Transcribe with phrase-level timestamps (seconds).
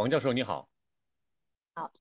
[0.00, 0.66] 王教授你好。
[1.74, 1.92] 好。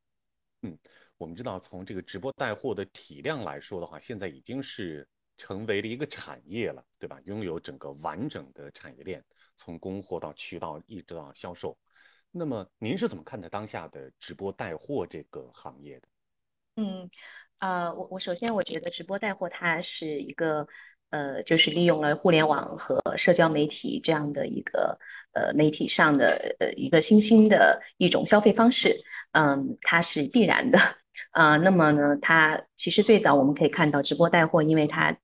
[0.61, 0.79] 嗯，
[1.17, 7.20] 我们知道从这个直播带货的体量来说的话，现在已经是成为了一个产业了，对吧？
[7.25, 9.21] 拥有整个完整的产业链，
[9.57, 11.77] 从供货到渠道一直到销售。
[12.31, 16.08] 那么您是怎么看待当下的直播带货这个行业的？
[16.77, 17.12] 嗯，
[17.59, 20.66] 呃，我我首先我觉得直播带货它是一个，
[21.09, 24.98] 呃，就是利用了互联网和社交媒体这样的一个
[25.34, 28.95] 呃媒体上的呃一个新兴的一种消费方式，
[29.31, 30.79] 嗯，它是必然的，
[31.31, 35.17] 啊，那么呢，它其实最早我们可以看到直播带货，因为它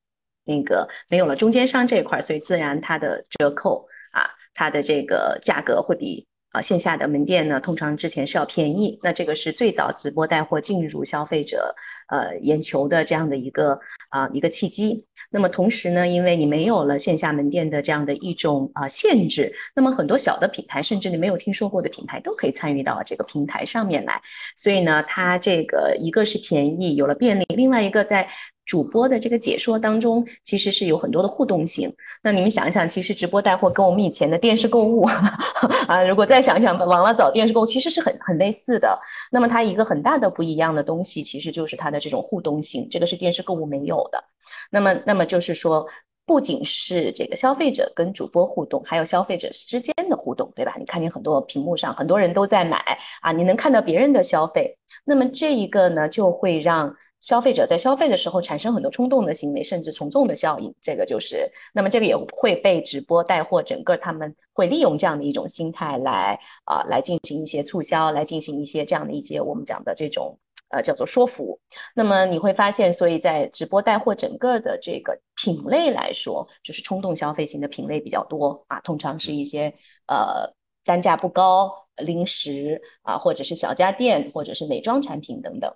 [0.43, 6.27] 那个没有了中间商这一块，所以自然它的折扣啊，它的这个价格会比。
[6.55, 11.75] 啊，线下的门店呢，通常之前是要便宜，那这个是最早直播带货进入消费者
[12.07, 13.77] 呃眼球的这样的一个
[14.07, 15.05] 啊一个契机。
[15.29, 24.21] 那么同时呢，因为你没有了线下门店的这样的一种啊限制，那么很多小的品牌，甚至你没有听说过的品牌，都可以参与到这个平台上面来。
[24.55, 28.29] 所以呢，它这个一个是便宜，有了便利，另外一个在。
[28.65, 31.93] 主播的这个解说当中，其实是有很多的互动性。
[32.23, 35.03] 那你们想一想，其实直播带货跟我们以前的电视购物
[35.87, 38.99] 啊，如果再想想往了走，电视购物其实是很很类似的。
[39.31, 44.23] 那么它一个很大的不一样的东西，其实就是它的这种互动性，这个是电视购物没有的。
[44.71, 45.85] 那么，那么就是说，
[46.25, 50.75] 不仅是这个消费者跟主播互动，还有消费者之间的互动，对吧？
[50.79, 56.95] 你看见很多屏幕上很多人都在买啊，你能看到别人的消费，那么这一个呢，就会让。
[57.25, 70.37] 消费者在消费的时候产生很多冲动的行为，甚至从众的效应，这个就是，那么这个也会被直播带货，整个他们会利用这样的一种心态来啊，来进行一些促销，来进行一些这样的一些我们讲的这种
[70.69, 71.59] 呃叫做说服。
[71.95, 79.73] 那么你会发现，所以在直播带货整个的这个品类来说，就是冲动消费型的品类比较多啊，通常是一些
[80.05, 80.53] 呃
[80.83, 85.73] 单价不高零食啊，或者是小家电，或者是美妆产品等等。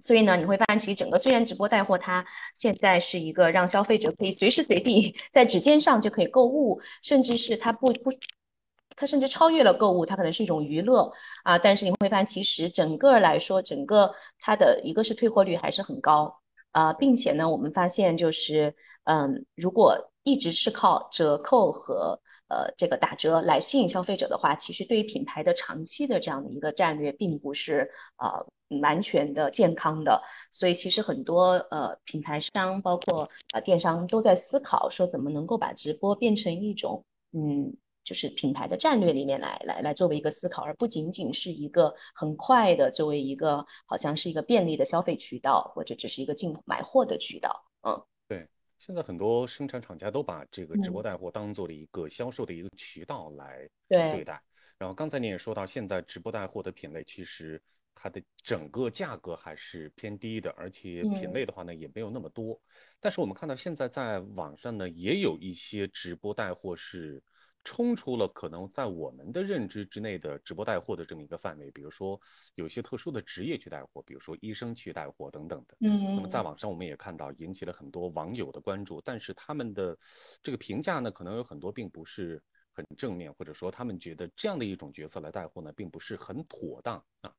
[0.00, 8.10] 所以呢，你会发现，其实整个虽然直播带货，它现在是一个让消费者可以随时随地在指尖上就可以购物，甚至是它不不，
[8.94, 11.10] 它甚至超越了购物，它可能是一种娱乐
[11.44, 11.58] 啊。
[11.58, 16.40] 但是你会发现，其实整个来说，整个它的一个是退货率还是很高
[16.72, 18.74] 啊，并且呢，我们发现就是，
[19.04, 28.46] 嗯，如果一直是靠折扣和呃这个打折来吸引消费者的话，其实对于品牌的长期的这样的一个战略，并不是呃。
[28.82, 30.20] 完全的健康的，
[30.50, 47.64] 所以其实很多呃品牌商，包括呃电商都在思考说怎么能够把直播变成一种嗯，就是品牌的战略里面来来来作为一个思考，而不仅仅是一个很快的作为一个好像是一个便利的消费渠道，或者只是一个进买货的渠道。
[47.86, 48.02] 嗯，
[48.78, 54.42] 现在很多生产厂家都把这个直播带货当做了一个销售的一个渠道来对待。
[54.78, 57.60] 然后刚才你也说到，现在直播带货的品类其实。
[57.98, 62.60] 它的整个价格还是偏低的，而且品类的话呢也没有那么多。
[63.00, 67.22] 但是我们看到现在在网上呢也有一些直播带货是
[67.66, 72.18] 冲出了可能在我们的认知之内的直播带货的这么一个范围，比如说
[72.54, 75.76] 有些特殊的职业去带货，比如说医生去带货等等的。
[75.80, 76.14] 嗯。
[76.14, 79.98] 那么在网上我们也看到引起了很多网友的关注，但是他们的
[80.44, 82.40] 这个评价呢可能有很多并不是
[82.70, 87.34] 很正面，或者说他们觉得这样的一种角色来带货呢并不是很妥当啊。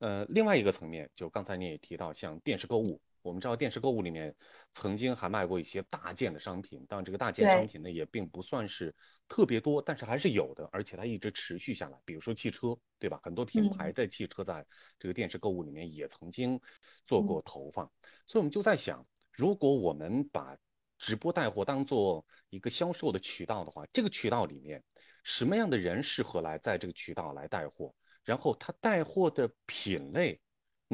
[0.00, 4.34] 呃，另外一个层面，就刚才你也提到，像电视购物，我们知道电视购物里面
[4.72, 8.94] 曾经还卖过一些大件的商品，当然这个大件商品呢也并不算是
[9.28, 11.98] 特别多，但是还是有的，而且它一直持续下来。
[12.04, 13.20] 比如说汽车，对吧？
[13.22, 14.66] 很多品牌的汽车在
[14.98, 16.60] 这个电视购物里面也曾经
[17.06, 17.90] 做过投放，
[18.26, 20.56] 所以我们就在想，如果我们把
[20.98, 24.82] 直播带货当做一个销售的渠道的话，这个渠道里面
[25.22, 27.94] 什么样的人适合来在这个渠道来带货？
[28.24, 30.40] 然后他带货的品类，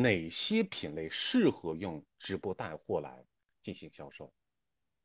[0.01, 3.11] 哪些品类适合用直播带货来
[3.61, 4.31] 进行销售？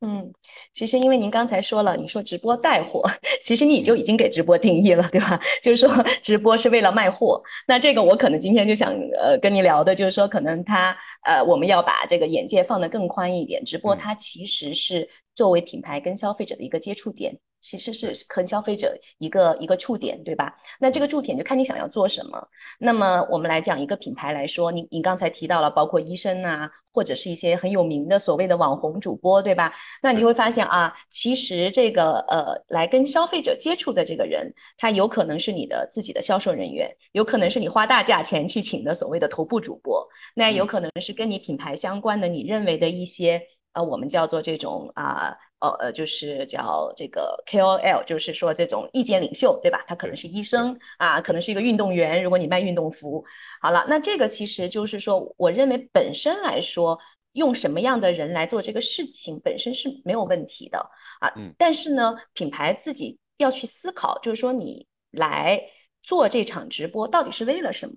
[0.02, 0.34] 嗯，
[0.74, 3.02] 其实因为您刚才说了，你说直播带货，
[3.42, 5.40] 其实你就已经给直播定义了，对吧？
[5.64, 7.42] 就是说直播是为了卖货。
[7.68, 17.40] 那这个我可能今天就想呃跟你聊的，就是说可能它呃我们要把这个眼界放得更宽一点，直播它其实是作为品牌跟消费者的一个接触点。
[17.64, 20.54] 其实是和消费者一个一个触点，对吧？
[20.80, 22.48] 那这个触点就看你想要做什么。
[22.78, 29.74] 那么我们来讲一个品牌来说，你你刚才提到了，包括医生啊，或者是一些很有名的所谓的网红主播，对吧？
[30.02, 40.06] 那你会发现啊，其实这个呃，来跟消费者接触的这个人，他有可能是你的自己的销售人员，有可能是你花大价钱去请的所谓的头部主播，
[40.36, 45.30] 那有可能是跟你品牌相关的，你认为的一些呃，我们叫做这种啊。
[45.30, 45.38] 呃
[45.80, 49.84] 呃，就是叫这个 KOL，就是说这种意见领袖，对吧？
[49.88, 52.24] 他可能是医生啊，可能是一个运动员。
[52.24, 53.24] 如果你卖运动服，
[53.62, 57.00] 好了，那这个其实就是说，我认为本身来说，
[57.34, 60.80] 用什么样的人来做这个事情本身是没有问题的
[61.20, 61.32] 啊。
[61.36, 61.54] 嗯。
[61.58, 65.62] 但是呢，品牌自己要去思考，就是说你来
[66.02, 67.94] 做这场直播到底是为了什么？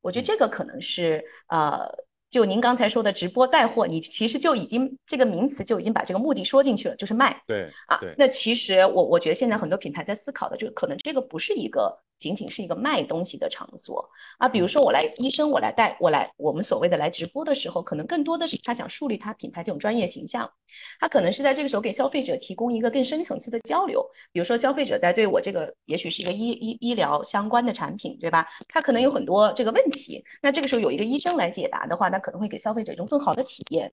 [0.00, 1.86] 我觉得这个可能是呃。
[2.30, 7.42] 就您刚才说的直播带货，你其实就已经这个名词就已经把这个目的说进去了，就是卖。
[7.46, 12.00] 对啊，那其实我我觉得现在很多品牌在思考的，就可能这个不是一个。
[12.20, 14.08] 仅仅是一个卖东西的场所
[14.38, 20.48] 啊，比如说我来医生，我来带我来我们所谓的来直播的时候，可能更多的是他想树立他品牌这种专业形象，
[21.00, 24.06] 他可能是在这个时候给消费者提供一个更深层次的交流。
[24.30, 28.46] 比如说消费者在对我这个也许是一个医医医疗相关的产品，对吧？
[28.68, 33.90] 他可能有很多这个问题，那这个时候有一个医生来解答的话，那可能会给消费者一种更好的体验。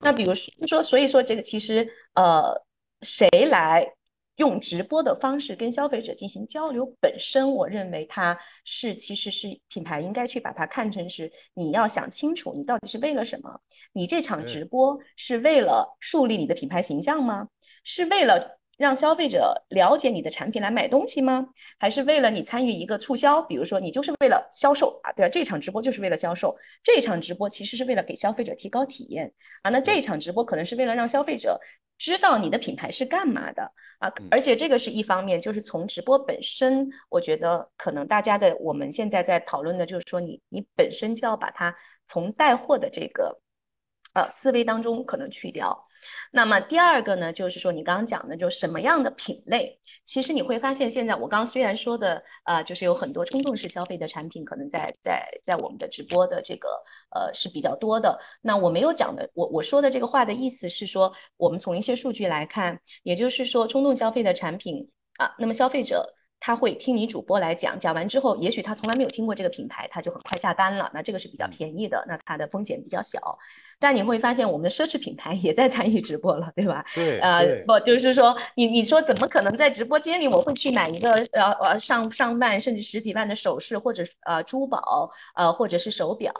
[0.00, 0.34] 那比如
[0.66, 2.62] 说，所以说这个其实呃，
[3.02, 3.94] 谁来？
[4.40, 13.60] 用直播的方式跟消费者进行交流，本身我认为它是其实是品牌应该去把它看成是你要想清楚你到底是为了什么？
[13.92, 17.48] 你这场直播是为了树立你的品牌形象吗？
[17.84, 21.48] 是为了让消费者了解你的产品来买东西吗？
[21.78, 23.42] 还是为了你参与一个促销？
[23.42, 25.28] 比如说你就是为了销售啊，对吧？
[25.28, 29.70] 这场直播就是为了销售，这场直播其实是为了给消费者提高体验啊。
[29.70, 31.60] 那这场直播可能是为了让消费者。
[31.98, 34.10] 知道你的品牌是干嘛的啊？
[34.30, 41.76] 而且这个是一方面，就是从直播本身，我觉得可能大家的我们现在在讨论的就是说，你你本身就要把它
[42.08, 43.42] 从带货的这个
[44.14, 45.86] 呃思维当中可能去掉。
[46.32, 56.68] 那么第二个呢，就是说你刚刚讲的，就什么样的品类，其实你会发现，现在我刚刚虽然说的，呃，就是有很多冲动式消费的产品，可能在在在我们的直播的这个
[57.14, 58.18] 呃是比较多的。
[58.40, 66.16] 那我没有讲的，我我说的这个话的意思是说，我们从一些数据来看，也就是说冲动消费的产品啊，那么消费者。
[66.40, 70.90] 他会听你主播来讲，讲完之后，也许他从来没有听过这个品牌，他就很快下单了。
[70.94, 73.38] 那这个是比较便宜的，那它的风险比较小。
[73.78, 76.82] 但你会发现，我们的奢侈品牌也在参与直播了，对吧？
[76.94, 86.32] 对，呃，不，就是说，你你说怎么可能在直播间里，我会去买一个呃呃上上万甚至十几万的首饰，或者呃珠宝，呃或者是手表？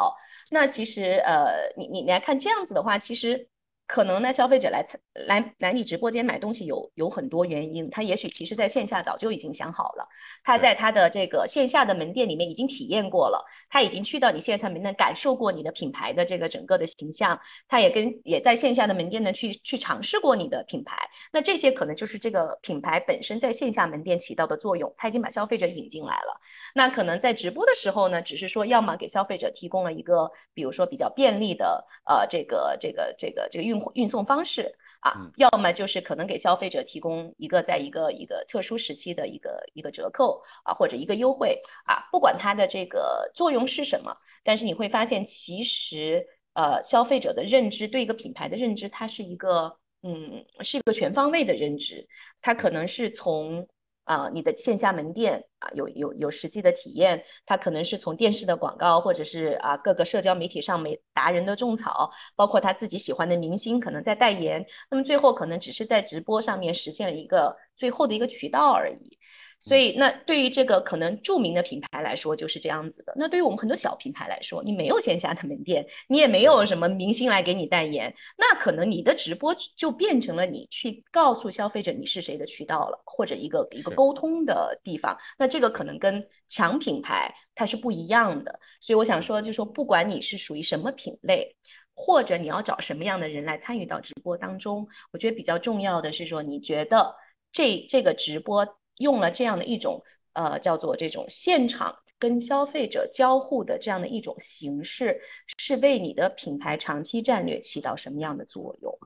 [0.51, 3.50] 那其实呃，你你来看这样子的话，其实。
[3.93, 4.87] 可能呢，消费者来
[5.27, 10.09] 来来你直播间买东西有有很多原因，他也许其实在线下早就已经想好了，
[10.45, 20.97] 他在他的这个线下的门店里面已经体验过了，他已经去到你线下门店感受过你的品牌的这个整个的形象，他也跟也在线下的门店呢去去尝试过你的品牌，
[21.33, 26.41] 那这些可能就是这个品牌本身在线下门店起到的作用，他已经把消费者引进来了，
[26.77, 33.80] 那可能在直播的时候呢，只是说要么给消费者提供了一个比如说比较便利的呃这个这个这个这个运。
[33.95, 52.07] 运送方式啊，要么就是可能给消费者提供一个在一个一个特殊时期的一个一个折扣啊，或者一个优惠啊，不管它的这个作用是什么，但是你会发现，其实呃，消费者的认知对一个品牌的认知，它是一个嗯，是一个全方位的认知，
[52.41, 53.67] 它可能是从。
[54.05, 69.19] 啊，你的线下门店啊，有有有实际的体验，它可能是从电视的广告，或者是啊各个社交媒体上媒达人的种草，包括他自己喜欢的明星可能在代言，那么最后可能只是在直播上面实现了一个最后的一个渠道而已。
[69.61, 73.13] 所以，那对于这个可能著名的品牌来说，就是这样子的。
[73.15, 85.19] 那对于我们很多小品牌来说，你没有线下的门店，你也没有什么明星来给你代言，那可能你的直播就变成了你去告诉消费者你是谁的渠道了，或者一个一个沟通的地方。
[85.39, 88.59] 那这个可能跟强品牌它是不一样的。
[88.81, 91.55] 所以我想说，就说不管你是属于什么品类，
[91.95, 97.15] 或者你要找什么样的人来参与到直播当中，我觉得比较重要的是说，你觉得
[97.53, 98.67] 这这个直播。
[99.01, 100.05] 用了这样的一种
[100.35, 105.21] 呃叫做这种现场跟消费者交互的这样的一种形式，
[105.59, 108.99] 是为你的品牌长期战略起到什么样的作用？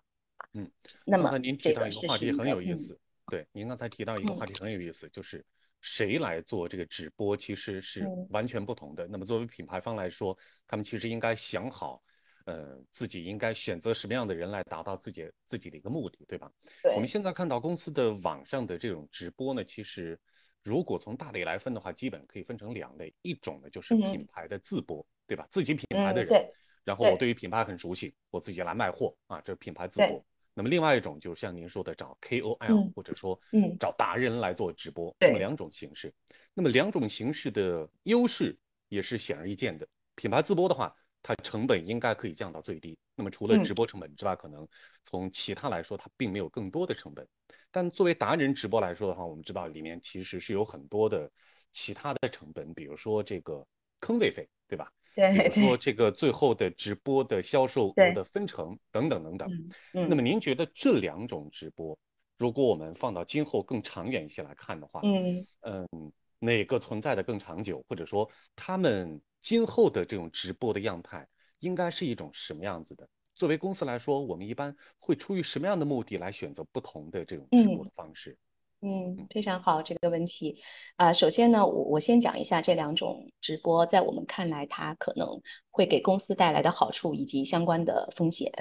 [0.52, 0.70] 嗯，
[1.06, 2.98] 那么刚才您提到一个话题很有意思，
[3.28, 5.44] 对，您刚才提到一个话题很有意思，就是
[5.80, 9.06] 谁来做这个直播其实是完全不同的。
[9.06, 10.36] 那么作为品牌方来说，
[10.66, 12.02] 他们其实应该想好。
[12.44, 16.52] 呃，自己应该选择什么样的人来达到自己自己的一个目的，对吧？
[16.94, 20.18] 我们现在看到公司的网上的这种直播呢，其实
[20.62, 25.46] 如果从大类来分的话，基本可以分成两类，一种呢就是品牌的自播，对吧？
[25.48, 26.46] 自己品牌的人，
[26.84, 30.22] 然后我对于品牌很熟悉，我自己来卖货啊，这是品牌自播。
[30.52, 33.40] 那么另外一种就是像您说的找 KOL 或者说
[33.80, 36.12] 找达人来做直播，这么两种形式。
[36.52, 38.54] 那么两种形式的优势
[38.90, 39.88] 也是显而易见的。
[40.14, 40.94] 品牌自播的话。
[41.24, 42.96] 它成本应该可以降到最低。
[43.16, 44.68] 那么除了直播成本之外，可能
[45.04, 47.26] 从其他来说，它并没有更多的成本。
[47.70, 51.30] 但作为达人直播来说的话，我们知道里面其实是有很多的
[51.72, 53.66] 其他的成本，比如说这个
[54.00, 54.92] 坑位费，对吧？
[55.14, 55.48] 对。
[55.48, 59.48] 比如说这个最后的直播的销售额的分成等等等等。
[59.94, 60.08] 嗯。
[60.08, 61.98] 那么您觉得这两种直播，
[62.36, 66.12] 如果我们放到今后更长远一些来看的话，嗯嗯，
[66.44, 71.26] 哪个存在的更长久，或者说他们今后的这种直播的样态
[71.60, 73.08] 应该是一种什么样子的？
[73.34, 78.36] 作为公司来说，我们一般会出于什么样的目的来选择不同的这种直播的方式？
[78.80, 80.62] 嗯，非常好这个问题。
[80.96, 85.26] 啊，首先呢，我我先讲一下这两种直播，在我们看来，它可能
[85.70, 88.52] 会给公司带来的好处以及相关的风险。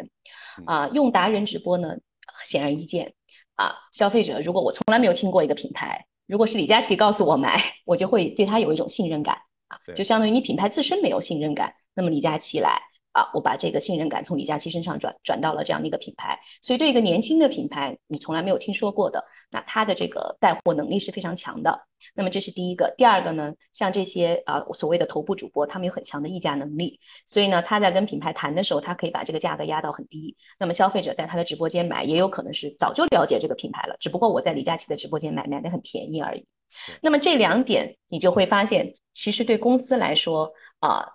[0.65, 1.97] 啊，用达人直播呢，
[2.45, 3.13] 显而易见。
[3.55, 9.37] 啊，消费者如果我从来没有听过一个品牌，如果是李佳琦告诉我买，我就会对他有一种信任感。
[9.67, 12.81] 啊，就相当于你品牌自身没有信任感，那么李佳琦来。
[13.13, 21.87] 啊，我把这个信任感从李佳琦身上转转到了这样的一个品牌，所以对一个年轻的品牌，你从来没有听说过的，那它的这个带货能力是非常强的。
[22.15, 30.35] 那么这是第一个，第二个呢，像这些啊所谓的头部主播，他们有很强的议价能力，所以呢，他在跟品牌谈的时候，他可以把这个价格压到很低。
[30.59, 36.45] 那么消费者在他的直播间买，也有可能是早就了解这个品牌了，只不过我在李佳琦的直播间买，买的很便宜而已。
[36.99, 41.05] 那么这两点，你就会发现，其实对公司来说啊。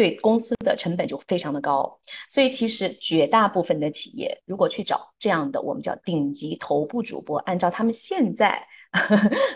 [0.00, 8.66] 对公司的成本就非常的高，所以其实绝大部分的企业如果去找这样的我们叫顶级头部主播，按照他们现在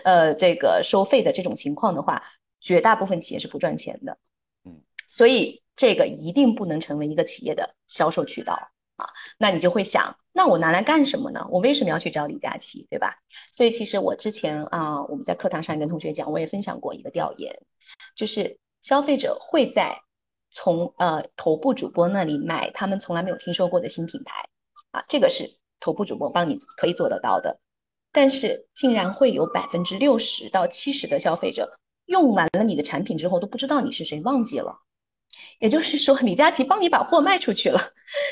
[0.03, 2.21] 呃这个收费的这种情况的话，
[2.61, 4.19] 绝大部分企业是不赚钱的。
[4.65, 8.53] 嗯，所以这个一定不能成为一个企业的销售渠道
[8.97, 9.09] 啊。
[9.39, 11.47] 那你就会想，那我拿来干什么呢？
[11.49, 13.17] 我为什么要去找李佳琦，对吧？
[13.51, 17.59] 所以其实我之前啊，我们在课堂上跟同学讲，我也分享过一个调研，
[18.15, 19.99] 就是消费者会在。
[20.55, 24.47] 从呃头部主播那里买他们从来没有听说过的新品牌，
[24.91, 27.59] 啊，这个是头部主播帮你可以做得到的。
[28.13, 34.79] 但是竟然会有百分之六十到七十的消费者用完了你的产品之后都不知道你是谁，忘记了。
[35.59, 37.81] 也就是说，李佳琦帮你把货卖出去了，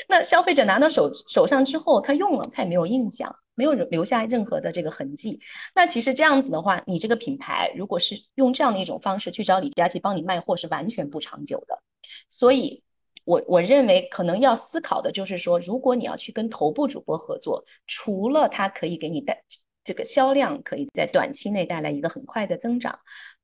[0.08, 5.40] 那消费者拿到手手上之后，他用了他也没有印象，没有留下任何的这个痕迹。
[5.74, 11.82] 那其实这样子的话，你这个品牌如果是用这样的一种方式去找李佳琦帮你卖货，是完全不长久的。
[12.28, 12.82] 所以，
[13.24, 19.42] 我我认为可能要思考的就是说，如果你要去跟头部主播合作，除了他可以给你带
[19.84, 22.98] 这个销量，可以在短期内带来一个很快的增长，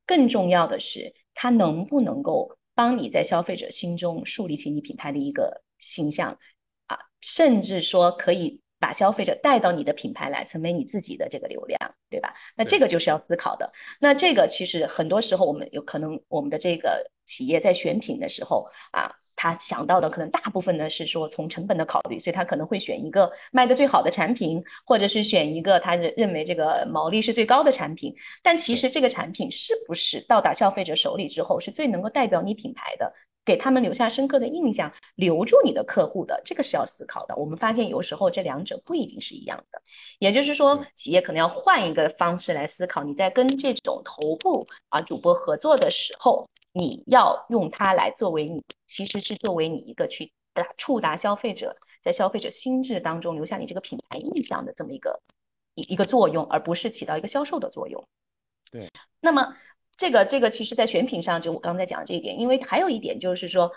[0.06, 6.38] 更重要的是，他能不能够帮你在消费者心中树立起你品牌的一个形象
[6.86, 8.60] 啊，甚至说可以。
[8.82, 12.34] 把消费者带到你的品牌来，成为你自己的这个流量，对吧？
[12.56, 13.70] 那这个就是要思考的。
[14.00, 28.12] 那这个其实很多时候，我们有可能我们的这个企业在选品的时候啊，他想到的可能大部分呢是说从成本的考虑，所以他可能会选一个卖的最好的产品，或者是选一个他认认为这个毛利是最高的产品。
[28.42, 33.14] 但其实这个产品是不是到达消费者手里之后，是最能够代表你品牌的？
[33.42, 37.34] 给他们留下深刻的印象，留住你的客户的，这个是要思考的。
[37.36, 39.80] 我们发现有时候这两者不一定是一样的，
[40.18, 43.02] 也就是说，企业可能要换一个方式来思考。
[43.02, 55.20] 你在跟这种头部啊主播合作的时候，你要用它来作为你，其实是作为你一个去达触达消费者，在消费者心智当中留下你这个品牌印象的这么一个
[55.74, 58.06] 一一个作用，而不是起到一个销售的作用。
[58.70, 59.56] 对，那么。
[59.96, 63.70] 这个这个其实，在选品上，就我刚才讲的这一点，因为还有一点就是说，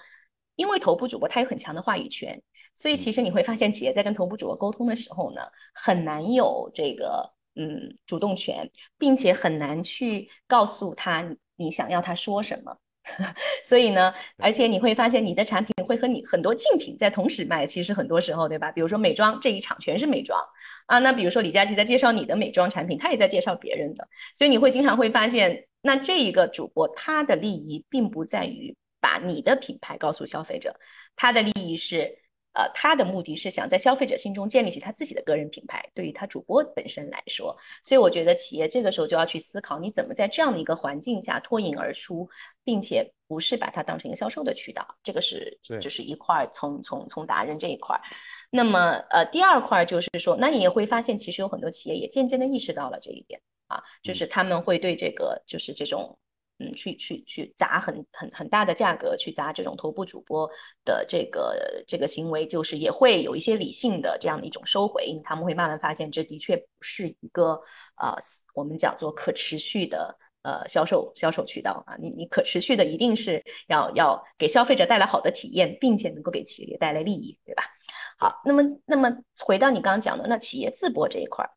[0.56, 2.42] 因为头部主播他有很强的话语权，
[2.76, 5.42] 所以其实你会发现，企业在跟头部主播沟通的时候呢，
[5.74, 12.78] 很难有这个嗯主动权，并且很难去告诉他你想要他说什么。
[13.66, 18.72] 所以呢，而且你会发现，你的产品会和你很多竞品在同时卖，其实很多时候，对吧？
[18.72, 20.40] 比如说美妆这一场全是美妆
[20.86, 25.68] 啊，那比如说李佳琦在介绍你的美妆产品，他也在介绍别人的，所以你会经常会发现。
[25.86, 30.80] 那这一个主播，他的利益并不在于把你的品牌告诉消费者，
[31.18, 32.20] 他的利益是，
[32.54, 35.90] 呃，他的目的是想在消费者心中建立起他自己的个人品牌。
[35.94, 42.30] 对于他主播本身来说，所以我觉得企业这个时候就要去思考，你怎么在这样的一个环境下脱颖而出，
[42.64, 44.88] 并且不是把它当成一个销售的渠道。
[45.04, 48.00] 这个是，就是一块从从从达人这一块。
[48.50, 53.42] 那么，呃，第二块就是说，那你也会发现，其实有很多企业也渐渐的意识到了这一点。
[53.68, 56.20] 啊，就是他们会对这个，就是这种，
[56.60, 60.48] 嗯，去去去砸很很很大的价格去砸这种头部主播
[60.86, 67.60] 的这个这个行为，就是也会有一些理性的这样的一种收回，因为他们会慢慢发现，这的确不是一个
[67.98, 68.16] 呃，
[68.54, 77.64] 我们讲做可持续的呃销售销售渠道啊，你你可持续的一定是要要给消费者带来好的体验，并且能够给企业带来利益，对吧？
[78.20, 81.50] 好，那么那么回到你刚刚讲的那企业自播这一块儿。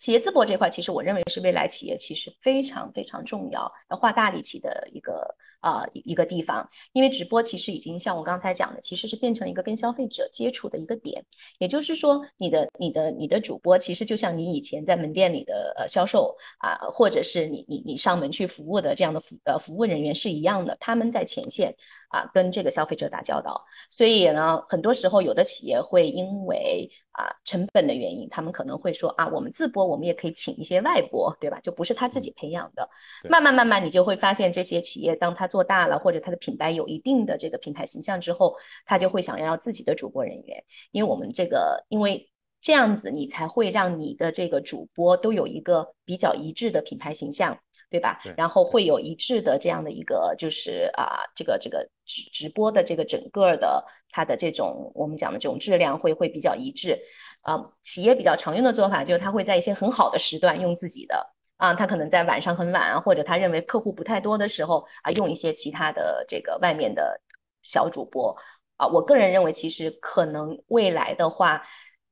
[0.00, 6.68] 企业自播这块，其实我认为是未来企业其实非常非常重要，要花大力气的一个啊一个地方。
[6.92, 11.24] 因为直播其实已经像我刚才讲的，其实是变成了一个跟消费者接触的一个点。
[11.58, 21.74] 也就是说，你的你的你的主播其实就像你以前在门店里的呃销售啊，或者是你你你上门去服务的这样的服呃服务人员是一样的，他们在前线。
[22.10, 31.60] 啊，跟这个消费者打交道，所以呢，很多时候有的企业会因为啊成本的原因，他们可能会说啊，我们自播，我们也可以请一些外播，对吧？
[31.60, 32.90] 就不是他自己培养的。
[33.28, 42.30] 慢慢慢慢，你就会发现这些企业，当他做大了，或者他的品牌有一定的这个品牌形象之后，他就会想要自己的主播人员，因为我们这个，因为
[42.62, 47.58] 这样子你才会让你的这个主播都有一个比较一致的品牌形象。
[47.92, 48.20] 对吧？
[48.36, 57.00] 然后会有一致的这样的一个，就是啊，这个这个直直播的这个整个的它的这种我们讲的这种质量会会比较一致。
[57.40, 67.20] 啊，企业比较常用的做法就是他会在一些很好的时段用自己的啊，他可能在晚上很晚啊，或者他认为客户不太多的时候啊，用一些其他的这个外面的
[67.62, 68.36] 小主播
[68.76, 68.88] 啊。
[68.88, 71.62] 我个人认为，其实可能未来的话。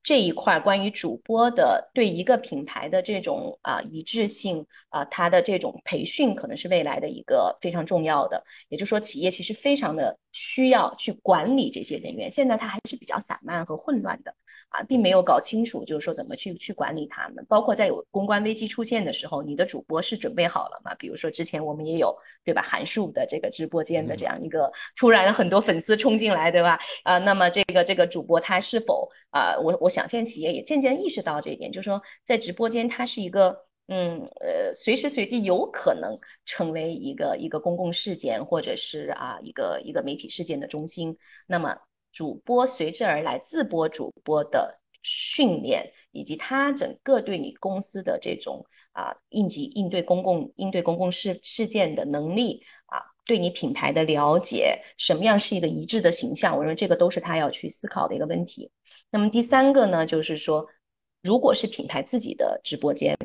[0.00, 8.42] 这一块关于主播的对一个品牌的这种啊一致性啊，它的这种培训可能是未来的一个非常重要的。
[8.68, 14.34] 也就是说，企业其实非常的需要去管理这些人员，现在它还是比较散漫和混乱的。
[14.70, 20.94] 啊，并没有搞清楚，就是说怎么去去管理他们，包括在有公关危机出现的时候，你的主播是准备好了吗？
[20.96, 26.78] 比如说之前我们也有对吧，韩束的这个直播间的这样一个突然很多粉丝冲进来，对吧？
[27.04, 29.56] 啊，那么这个这个主播他是否啊？
[29.58, 41.78] 我我想现在企业也渐渐意识到这一点，就是说在直播间它是一个嗯呃随时随地有可能成为一个一个公共事件或者是啊一个一个媒体事件的中心，那么。
[42.12, 56.56] 主播随之而来，自播主播的训练，以及他整个对你公司的这种啊应急应对公共应对公共事事件的能力啊，对你品牌的了解，什么样是一个一致的形象？
[56.56, 58.70] 我认为这个都是他要去思考的一个问题。
[59.10, 60.66] 那么第三个呢，就是说，
[61.22, 63.16] 如果是品牌自己的直播间，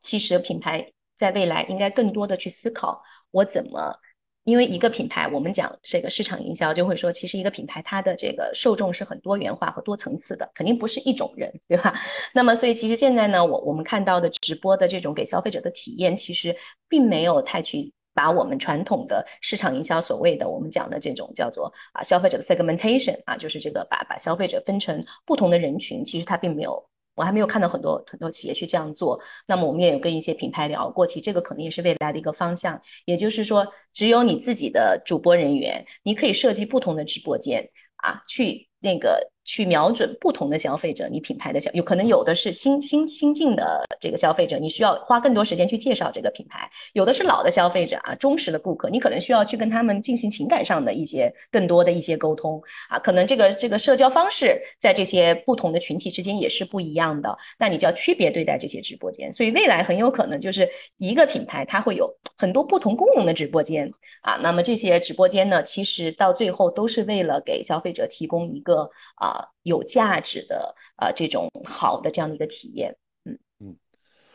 [0.00, 3.98] 其实品牌在未来应该更多的去思考，我怎么。
[4.44, 11.94] 因为一个品牌，我们讲这个市场营销，就会说，其实一个品牌它的这个受众是很多元化和多层次的，肯定不是一种人，对吧？
[12.34, 16.54] 那么，所以其实现在呢，我我们看到的直播的这种给消费者的体验，其实
[16.88, 26.86] 并没有太去把我们传统的市场营销所谓的我们讲的这种叫做啊消费者的 segmentation 啊，就是这个把把消费者分成不同的人群，其实它并没有。
[27.14, 39.33] 我还没有看到很多很多企业去这样做，那么我们也有跟一些品牌聊过，其实这个可能也是未来的一个方向，也就是说，只有你自己的主播人员，你可以设计不同的直播间啊，去那个。
[39.44, 46.60] 去瞄准不同的消费者，你品牌的消有可能有的是新新新进的这个消费者，你需要花更多时间去介绍这个品牌；
[46.94, 52.98] 有的是老的消费者啊，忠实的顾客，你可能需要去跟他们进行情感上的一些更多的一些沟通啊。
[52.98, 59.30] 可能这个这个社交方式在这些不同的群体之间也是不一样的，那你就要区别对待这些直播间。
[59.32, 64.36] 所以未来很有可能就是一个品牌它会有很多不同功能的直播间啊。
[64.42, 69.33] 那么这些直播间呢，其实到最后都是为了给消费者提供一个啊。
[69.62, 73.38] 有价值的啊，这种好的这样的一个体验，嗯。
[73.60, 73.78] 嗯，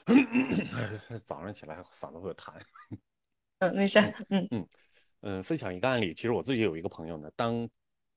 [1.25, 2.53] 早上起来嗓子会有痰，
[3.59, 4.67] 嗯，没事，嗯嗯。
[5.21, 7.69] 嗯，分享一个案例，其实我自己有一个朋友呢，当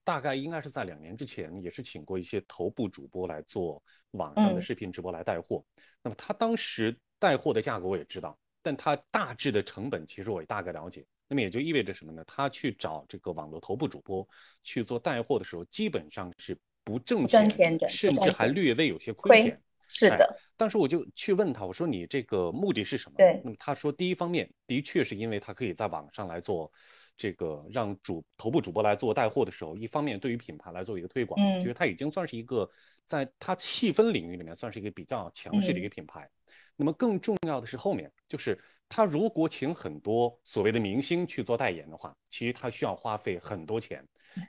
[0.05, 5.65] 大概应该是在两年之前，也是请过一些头部主播来做网上的视频直播来带货，
[6.01, 11.05] 那么他当时带货的价格我也知道，但他大致的成本其实我也大概了解。
[11.27, 12.23] 那么也就意味着什么呢？
[12.25, 14.27] 他去找这个网络头部主播
[14.63, 17.51] 去做带货的时候，基本上是不挣钱，
[17.89, 19.61] 甚至还略微有些亏钱。
[19.89, 20.39] 是的。
[20.57, 23.17] 当时我就去问他，我说你这个目的是什么？
[23.19, 23.41] 对。
[23.45, 26.73] 那么他说，第一方面的确是因为他可以在网上来做
[27.15, 32.67] 这个让主头部主播来做带货的时候，一方面对于品牌来做一个推广，其实他已经算是一个
[33.05, 36.27] 在他细分领域里面算是一个比较强势的一个品牌。
[36.75, 44.03] 那么更重要的是后面，就是他如果请很多所谓的明星去做代言的话，其实他需要花费很多钱。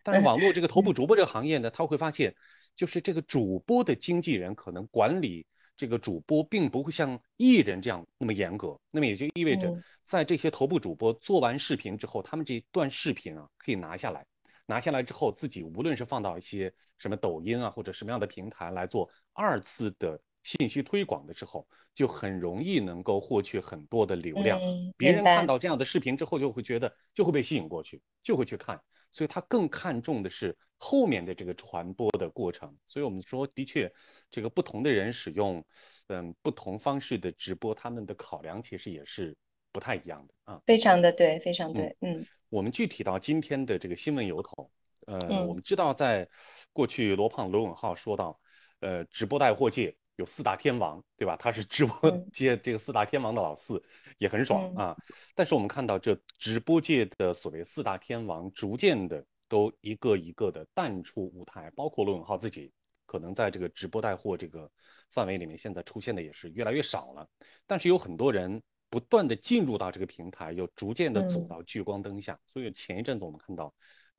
[0.03, 2.35] 但是网络这个头部主播这个行业呢，他会发现，
[2.75, 8.79] 就是这个主播的经纪人可能管理这个主播，并不会像艺人这样那么严格。
[8.91, 14.25] 那么也就意味着，在这些头部主播做完视频之后，他们这一段视频啊可以拿下来，
[14.65, 20.19] 拿下来之后自己无论是放到一些什么抖音啊或者什么样的平台来做二次的。
[20.43, 24.59] 信息推广的时候，就很容易能够获取很多的流量。
[24.97, 28.79] 别人看到这样的视频之后，就会觉得就会被吸引过去，就会去看。
[29.11, 32.75] 所以他更看重的是后面的这个传播的过程。
[32.87, 33.91] 所以我们说，的确，
[34.31, 35.63] 这个不同的人使用
[36.07, 39.35] 嗯不同方式的直播，他们的考量其实也是
[39.71, 40.61] 不太一样的啊。
[40.65, 41.95] 非常的对，非常对。
[42.01, 44.71] 嗯，我们具体到今天的这个新闻由头，
[45.05, 46.27] 呃，我们知道在
[46.73, 48.39] 过去罗胖罗永浩说到，
[48.79, 49.95] 呃，直播带货界。
[50.15, 51.35] 有四大天王，对吧？
[51.35, 53.81] 他是直播界 这个四大天王的老四，
[54.17, 54.95] 也很爽啊。
[55.33, 62.71] 但是我们看到这直播界的所谓四大天王，逐渐的都一个一个的淡出舞台，包括罗永浩自己，
[63.05, 64.69] 可能在这个直播带货这个
[65.09, 67.27] 范围里面，现在出现的也是越来越少了。
[67.65, 72.39] 但是有很多人不断的进入到这个平台，又逐渐的走到聚光灯下。
[72.45, 73.73] 所以前一阵子我们看到。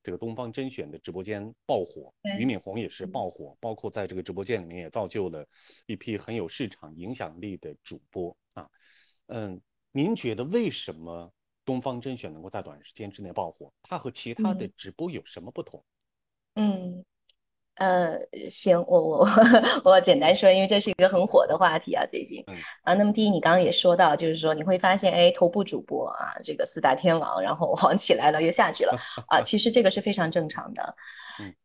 [0.04, 5.44] 这个东方甄选的直播间爆火，俞敏洪也是爆火，包括在这个直播间里面也造就了
[5.86, 8.68] 一批很有市场影响力的主播啊。
[9.28, 9.58] 嗯，
[9.90, 11.32] 您觉得为什么
[11.64, 13.72] 东方甄选能够在短时间之内爆火？
[13.82, 15.82] 它和其他的直播有什么不同？
[16.54, 17.04] 嗯。
[17.76, 18.16] 呃，
[18.48, 19.28] 行，我我
[19.84, 22.44] 我简单说，因为这是一个很火的话题啊，最近
[22.84, 22.94] 啊。
[22.94, 29.42] 那么第一，你刚刚也说到，就是说你会发现，哎，头部主播啊，这个四大天王，然后往起来了又下去了 啊。
[29.42, 30.94] 其实这个是非常正常的。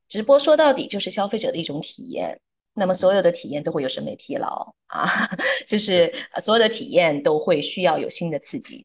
[0.07, 2.39] 直播说到底就是消费者的一种体验，
[2.73, 5.29] 那么所有的体验都会有审美疲劳啊，
[5.67, 8.83] 就是所有的体验都会需要有新的刺激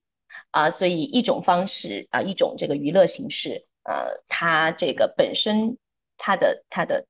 [0.50, 0.68] 啊。
[0.68, 5.74] 所以一种方式啊，一种这个娱乐形式，呃，它这个本身
[6.18, 7.02] 它的它的。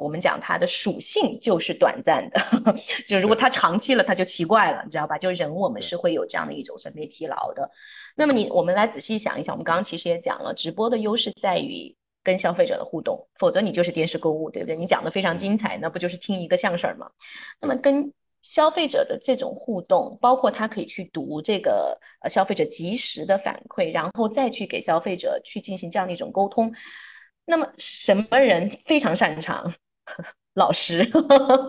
[0.00, 2.40] 我们讲它的属性就是短暂的，
[3.06, 5.18] 就如果它长期了，它就奇怪了，你知道吧？
[5.18, 7.70] 就人我们是会有这样的一种审美疲劳的。
[8.16, 14.76] 那么你我们来仔细想一想，我们刚刚其实也讲了，直播的优势在于跟消费者的互动，否则你就是电视购物，对不对？
[14.76, 17.10] 你讲的非常精彩，那不就是听一个相声吗？
[17.60, 26.72] 那么跟消费者的这种互动，包括他可以去读这个呃消费者及时的反馈，然后再去给消费者去进行这样的一种沟通。
[27.44, 29.74] 那么什么人非常擅长？
[30.54, 31.08] 老师，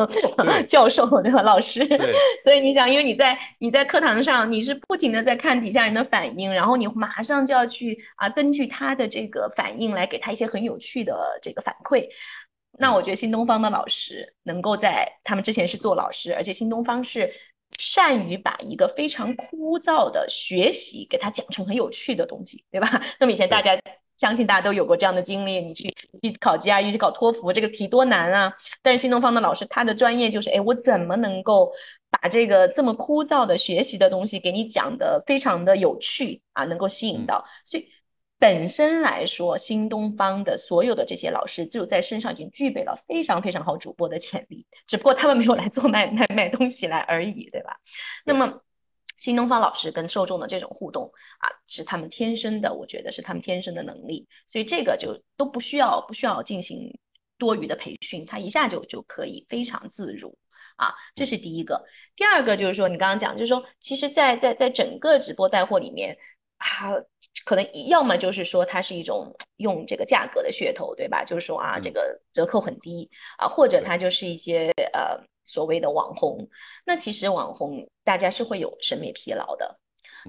[0.68, 1.44] 教授对吧？
[1.44, 1.88] 老师，
[2.44, 12.08] 所以你想，因为你在你在课堂上，你是不停的在看底下人的反应，然后你马上就要去啊，根据他的这个反应来给他一些很有趣的这个反馈。
[12.80, 17.32] 那我觉得新东方的老师能够在他们之前是做老师，而且新东方是
[17.78, 23.02] 善于把一个非常枯燥的学习给他讲成很有趣的东西，对吧？
[23.20, 23.78] 那么以前大家。
[24.22, 25.90] 相信大家都有过这样的经历，你去
[26.22, 28.54] 去考 GRE 去考托福，这个题多难啊！
[28.84, 31.72] 但是新东方的老师，他的专业就是，哎，我怎么能够
[32.12, 37.44] 把这个这么枯燥的学习的东西给你讲的非常的有趣啊，能够吸引到。
[37.66, 37.88] 所以
[38.38, 47.78] 本身来说，新东方的所有的这些老师就在身上已经具备了非常非常好主播的潜力，只不过他们没有来做卖卖卖东西来而已，对吧？
[48.24, 48.62] 那么。
[49.22, 56.98] 新东方老师跟受众的这种互动啊，是他们天生的，我觉得是他们天生的能力，所以这个就都不需要不需要进行
[57.38, 60.36] 多余的培训，他一下就就可以非常自如
[60.76, 61.86] 啊，这是第一个。
[62.16, 66.18] 第二个就是说，你刚刚讲，就是说，其实，在在在整个直播带货里面
[66.58, 66.90] 啊，
[67.46, 71.24] 可能要么就是说它是一种用这个价格的噱头，对吧？
[71.24, 73.08] 就是说啊，这个折扣很低
[73.38, 75.30] 啊，或者它就是一些呃。
[75.44, 76.48] 所谓的网红，
[76.86, 79.80] 那其实网红大家是会有审美疲劳的。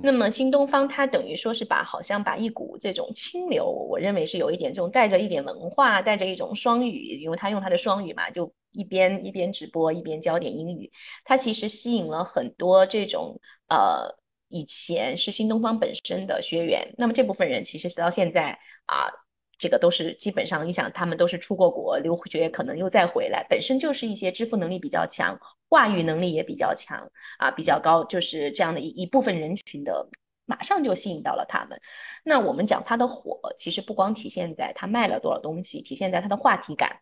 [0.02, 10.90] 那么新东方它等于说是把好像把一股这种清流，我认为是有一点这种带着一点文化，带着一种双语，因为他用他的双语嘛，就一边一边直播一边教点英语，
[11.24, 14.16] 它其实吸引了很多这种呃
[14.48, 16.94] 以前是新东方本身的学员。
[16.96, 19.21] 那么这部分人其实到现在啊。
[19.62, 30.08] 这个都是基本上，你想他们都是出过国留学，可能又再回来，本身就是一些支付能力比较强，话语能力也比较强啊，比较高，就是这样的一一部分人群的，
[30.46, 31.80] 马上就吸引到了他们。
[32.24, 36.98] 那我们讲他的火，其实不光体现在他卖了多少东西，体现在他的话题感。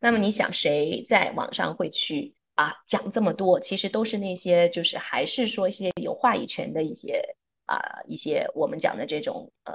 [0.00, 3.58] 那么你想，谁在网上会去啊讲这么多？
[3.58, 7.34] 其实都是那些就是还是说一些有话语权的一些
[7.66, 9.74] 啊一些我们讲的这种呃。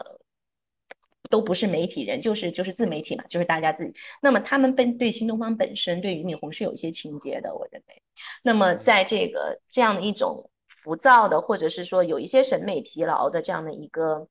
[1.30, 3.94] 都不是媒体人，就是就是自媒体嘛，就是大家自己。
[4.22, 8.02] 那么他们本对新东方本身，对俞敏洪是有一些情节的，我认为。
[8.42, 14.28] 那么在这个这样的一种浮躁的，或者是说有一些审美疲劳的这样的一个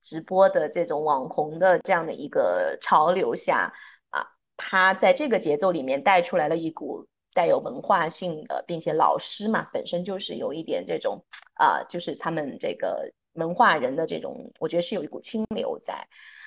[0.00, 3.72] 直播的这种网红的这样的一个潮流下
[4.10, 4.24] 啊，
[4.56, 11.24] 他在这个节奏里面带出来了一股带有文化性的，并且老师嘛本身就是有一点这种
[11.54, 13.12] 啊，就是他们这个。
[13.38, 16.06] 文化人的这种，我觉得是有一股清流在。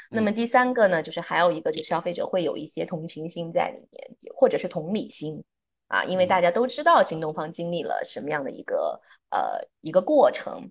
[0.09, 5.43] 那么第三个呢，就是还有一个，就是消费者会有一些同情心在里面，或者是同理心
[5.87, 10.69] 啊，因为大家都知道新东方经历了什么样的一个呃一个过程。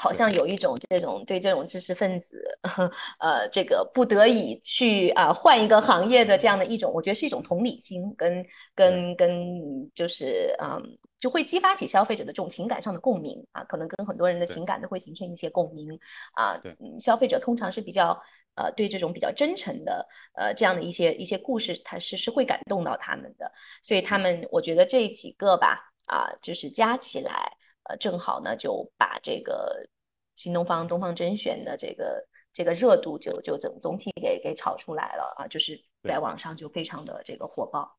[0.00, 2.42] 好像有一种这种对这种知识分子，
[3.20, 16.00] 呃，这个不得已去啊换一个行业的这样的一种，我觉得是一种同理心，跟跟跟就是嗯，就会激发起消费者的这种情感上的共鸣啊，可能跟很多人的情感都会形成一些共鸣
[16.32, 16.56] 啊。
[16.56, 18.22] 对，消费者通常是比较
[18.54, 27.52] 呃对这种比较真诚的呃这样的一些一些故事，他是是会感动到他们的，所以他们我觉得这几个吧啊，就是加起来。
[27.90, 29.88] 呃，正好呢，就把这个
[30.36, 37.96] 新东方东方甄选的这个这个热度就就总总体给给炒出来了啊，就是在网上就非常的这个火爆。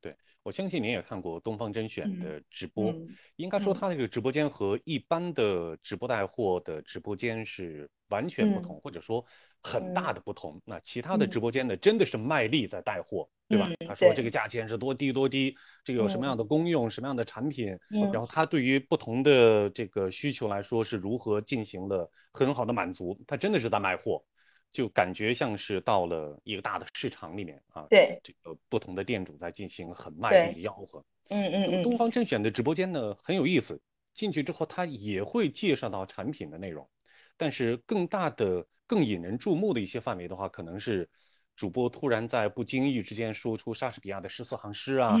[0.00, 2.94] 对，我相信您也看过东方甄选的直播，
[3.36, 9.24] 应该说它这个直播间和一般的直播带货的直播间是完全不同，或者说
[9.60, 10.60] 很大的不同。
[10.64, 13.28] 那其他的直播间呢，真的是卖力在带货。
[13.46, 13.68] 对吧？
[13.86, 17.78] 他说这个价钱是多低多低，这个有什么样的功用，什么样的产品，
[18.10, 24.24] 然后他对于不同的这个需求来说是如何进行了很好的满足，他真的是在卖货，
[24.72, 27.84] 就感觉像是到了一个大的市场里面啊。
[27.90, 31.04] 对，这个不同的店主在进行很卖力的吆喝。
[31.28, 31.82] 嗯嗯嗯。
[31.82, 33.78] 东方甄选的直播间呢很有意思，
[34.14, 36.88] 进去之后他也会介绍到产品的内容，
[37.36, 41.08] 但是更大的、更引人注目的一些范围的话，可能是。
[41.56, 45.16] 主播突然在不经意之间说出莎士比亚的十四行诗啊，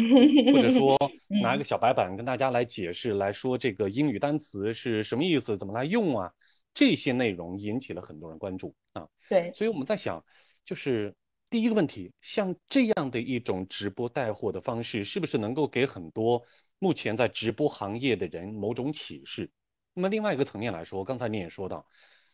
[0.52, 0.98] 或者说
[1.40, 6.28] 拿一个小白板跟大家来解释，来说这个英语单词是什么意思，怎么来用啊？
[6.74, 9.06] 这些内容引起了很多人关注啊。
[9.28, 10.20] 对，所以我们在想，
[10.64, 11.14] 就是
[11.48, 16.42] 第一个问题，像这样的一种直播带货的方式，是不是能够给很多
[16.80, 19.48] 目前在直播行业的人某种启示？
[19.94, 21.86] 那么另外一个层面来说，刚才您也说到。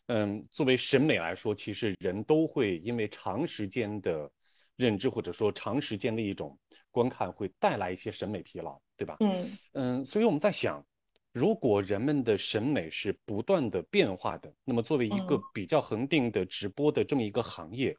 [0.06, 4.28] 嗯，作为审美来说，其实人都会因为长时间的
[4.74, 6.58] 认知或者说长时间的一种
[6.90, 9.16] 观看，会带来一些审美疲劳，对吧？
[9.20, 10.84] 嗯嗯，所以我们在想，
[11.32, 17.96] 如果人们的审美是不断的变化的，那么作为一个比较恒定的直播的这么一个行业，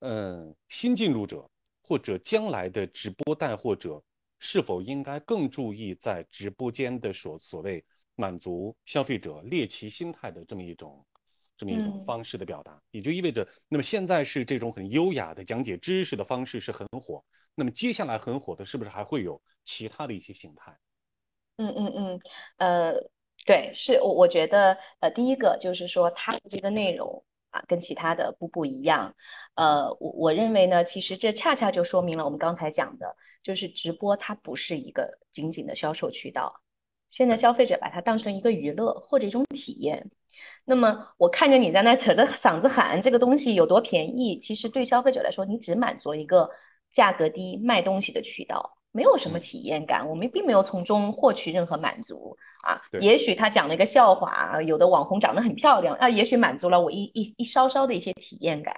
[0.00, 1.48] 嗯，新进入者
[1.82, 4.02] 或者将来的直播带货者，
[4.40, 7.84] 是否应该更注意在直播间的所所谓
[8.18, 11.02] 满足消费者猎奇心态的这么一种？
[11.56, 17.24] 这么一种方式的表达，也就意味着，那么现在是这种很优雅的讲解知识的方式是很火，
[17.56, 20.78] 那么接下来很火的是不是还会有其他的一些形态？
[21.56, 22.20] 嗯嗯嗯，
[22.58, 22.92] 呃，
[23.44, 29.16] 对，是我我觉得，呃，第一个就是说它的这个内容啊，跟其他的不不一样，
[29.56, 36.60] 呃，我我认为呢，其实这恰恰就说明了我们刚才讲的，就是直播它不是一个仅仅的销售渠道，
[37.10, 40.10] 现在消费者把它当成一个娱乐或者一种体验。
[40.64, 46.50] 那么我看着你在那扯着嗓子喊这个东西有多便宜，其实对消费者来说，你只满足一个
[46.92, 52.82] 价格低卖东西的渠道，没有什么体验感，我们并没有从中获取任何满足啊。
[53.00, 58.74] 也许他讲了一个笑话，有的网红长得很漂亮啊，也许满足了我一一一稍稍的一些体验感。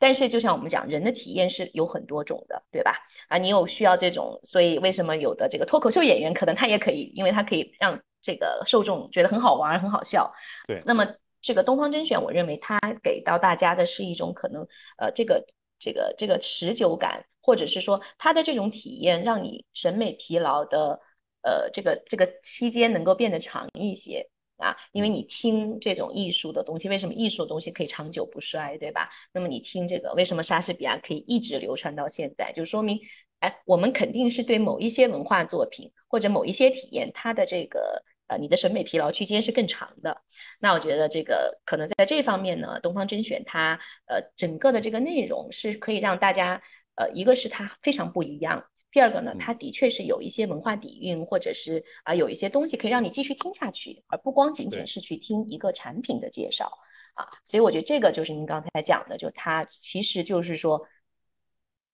[0.00, 2.96] 但是就像我们讲，人的体验是有很多种的，对吧？
[3.28, 8.00] 啊，你有需要这种，所以为什么有的这个脱口秀演员可能他也可以，因为他可以让。
[8.22, 10.30] 这个受众觉得很好玩，很好笑。
[10.68, 11.06] 对，那么
[11.40, 14.66] 这个东方甄选，我认为它给到大家的是一种可能，
[14.98, 15.46] 呃，这个
[15.80, 21.00] 这个这个持久感，或者是说它的这种体验，让你审美疲劳的，
[21.42, 24.76] 呃，这个这个期间能够变得长一些啊。
[24.92, 29.10] 因为你听这种艺术的东西，为什么艺术的东西可以长久不衰，对吧？
[29.32, 33.00] 那么你听这个，为什么莎士比亚可以一直流传到现在，就说明。
[33.40, 40.22] 哎，我们肯定是对某一些文化作品或者某一些体验，它的这个呃，你的审美疲劳区间是更长的。
[40.60, 46.62] 那我觉得这个可能在这方面呢，东方甄选它呃整个的这个内容是可以让大家
[46.94, 56.70] 呃，一个是它非常不一样，第二个呢，它的确是有一些文化底蕴，或者是啊有一些东西可以让你继续听下去，而不光仅仅是去听一个产品的介绍
[57.14, 57.26] 啊。
[57.44, 60.86] 所以我觉得这个就是您刚才讲的，就它其实就是说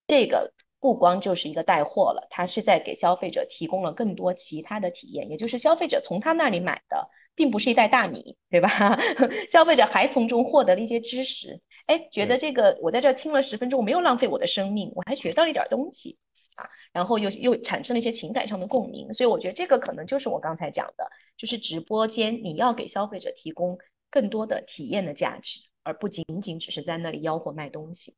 [0.06, 0.52] 这个。
[0.80, 8.98] 不光就是一个带货了，它是在给消费者提供了更多其他的体验，也就是消费者从他那里买的并不是一袋大米，对吧？
[9.50, 16.18] 消费者还从中获得了一些知识，哎，觉得这个我在这听了十分钟，我没有浪费我的生命，我还学到了一点东西
[16.56, 23.78] 啊，然后又又产生了一些情感上的共鸣，所以我觉得这个可能就是我刚才讲的，就是直播间你要给消费者提供
[24.10, 28.14] 更多的体验的价值，而不仅仅只是在那里吆喝卖东西。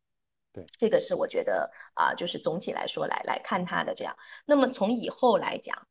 [0.58, 4.16] 对，这个是我觉得啊，就是总体来说来来看它的这样。
[4.46, 5.86] 那么从以后来讲，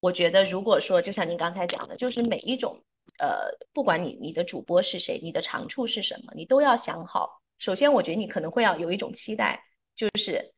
[0.00, 2.82] 我觉得如果说就像您刚才讲的，就是每一种
[3.18, 7.42] 呃，不管你你的主播是谁，你的长处是什么，你都要想好。
[7.58, 9.62] 首先，我觉得你可能会要有一种期待，
[9.94, 10.52] 就是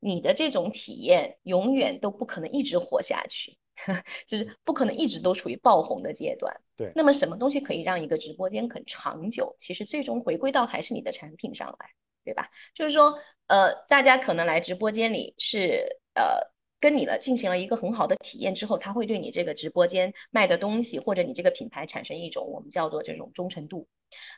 [0.00, 3.58] 你的这种体验永远都不可能一直活下去，
[4.26, 6.58] 就是不可能一直都处于爆红的阶段。
[6.76, 6.92] 对。
[6.94, 9.54] 那么什么东西可以让一个直播间很长久？
[9.58, 11.90] 其实最终回归到还是你的产品上来，
[12.26, 12.50] 对吧？
[12.74, 16.54] 就是说，呃，大家可能来直播间里是呃。
[16.78, 23.88] 跟你了进行了一个很好的体验之后，他会对你这个直播间卖的东西或者你这个品牌产生一种我们叫做这种忠诚度。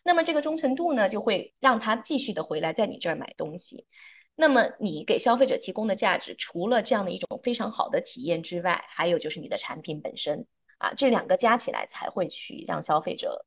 [0.04, 3.86] 那么这个忠诚度呢，就会让他继续的回来在你这儿买东西。
[4.36, 10.46] 那么你给消费者提供的价值，除了这样的一种非常好的体验之外，还有就是你的产品本身
[10.78, 13.44] 啊，这两个加起来才会去让消费者。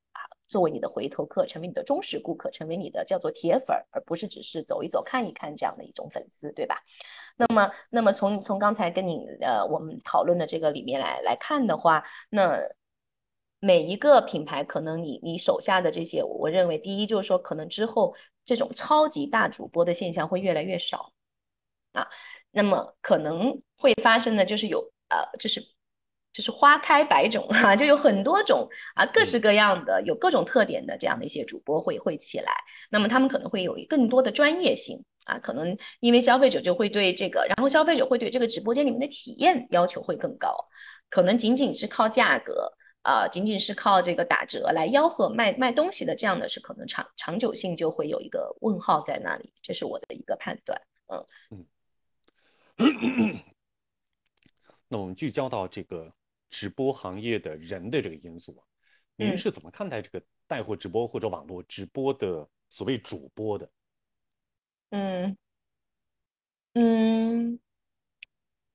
[0.52, 6.84] 作为你的回头客，成为你的忠实顾客，成为你的叫做铁粉儿，而不是只是走一走、看一看这样的一种粉丝，对吧？
[7.38, 12.60] 那么，那么从从刚才跟你呃我们讨论的这个里面来来看的话，那
[13.62, 21.14] 每一个品牌可能你你手下的这些，我认为第一就是说，可能之后这种超级大主播的现象会越来越少
[21.94, 22.10] 啊。
[22.52, 25.66] 那么可能会发生的就是有呃就是。
[26.34, 32.54] 就是花开百种哈，就有很多种啊，各式各样的，有各种特点的这样的一些主播会会起来。
[32.90, 40.56] 那么他们可能会有更多的专业性啊，可能因为消费者就会对这个，然后消费者会对这个直播间里面的体验要求会更高。
[41.10, 49.52] 可能仅仅是靠价格啊，仅仅是靠这个打折来吆喝卖卖东西的这样的是可能长长久性就会有一个问号在那里。
[49.62, 50.82] 这是我的一个判断。
[51.08, 51.66] 嗯嗯。
[54.88, 56.14] 那我们聚焦到这个。
[56.52, 58.62] 直播行业的人的这个因素，
[59.16, 63.68] 您是怎么看待这个带货直播或者网络直播的所谓主播的？
[64.90, 65.38] 嗯
[66.74, 67.60] 嗯，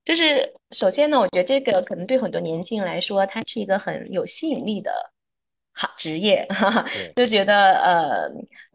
[0.04, 5.12] 就是首先呢，我觉得这个可能对很多年轻人来说，它是一个很有吸引力的
[5.72, 8.30] 好职业，哈哈就觉得呃，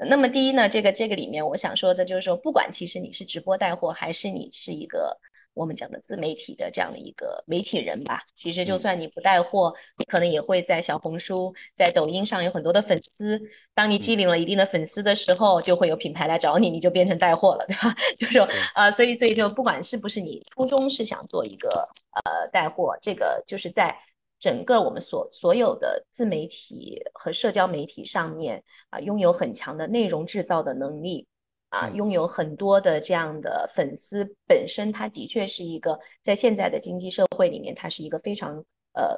[0.08, 5.20] 那么第一呢，这个这个里面我想说的就是说，不管其实你是直播带货，还是你是一个。
[5.54, 13.40] 我们讲的自媒体的这样的一个媒体人吧，其实就算你不带货，你可能也会在小红书、在抖音上有很多的粉丝。
[13.74, 17.94] 当你积累了一定的粉丝的时候，就会有品牌来找你，你就变成带货了，对吧？
[18.18, 23.98] 就是说，呃，所以所以就不管是不是你初衷是想做一个呃带货，这个就是在
[24.40, 31.28] 整个我们所所有的自媒体和社交媒体上面啊，拥有很强的内容制造的能力。
[31.72, 39.18] 啊，拥有很多的这样的粉丝，本身它的确是一个在现在的经济社会里面，它是一个非常呃，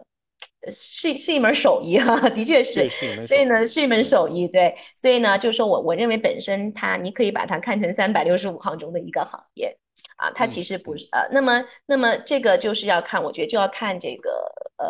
[0.71, 2.87] 是是一门手艺哈，的确是，
[3.23, 9.75] 所以呢是一门手艺，对，所以呢就是说我我认为本身它你可以把它看成三百六十五行中的一个行业
[10.17, 14.29] 啊，它其实不是呃，那么那么这个就是要看，我觉得就要看这个
[14.77, 14.85] 呃，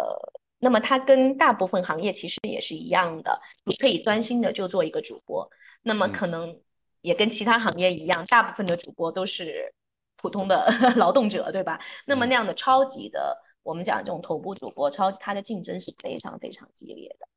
[0.60, 5.49] 那么它跟大部分行业其实也是一样的，你可以专心的就做一个主播，
[5.82, 6.60] 那么可能。
[7.03, 9.73] 也跟其他行业一样，大部分的主播都是
[10.15, 11.79] 普通的 劳动者，对吧？
[12.07, 17.27] 那么那样的超级的，我们讲这种头部主播，超他的竞争是非常非常激烈的。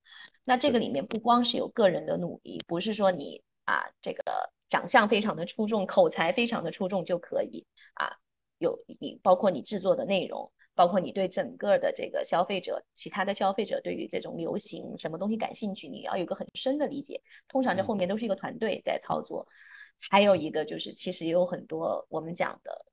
[0.44, 4.22] 那这个里面不光是有个人的努力，不是说你啊这个
[4.70, 8.18] 长相非常的出众，口才非常的出众就可以啊，
[8.58, 10.52] 有你包括你制作的内容。
[10.76, 17.22] 包括你对整个的这个消费者，其他的消费者对于这种流行什么东西感兴趣，你要有一个很深的理解。
[17.48, 19.48] 通常这后面都是一个团队在操作。
[19.98, 22.84] 还有一个就是，其实也有很多我们讲的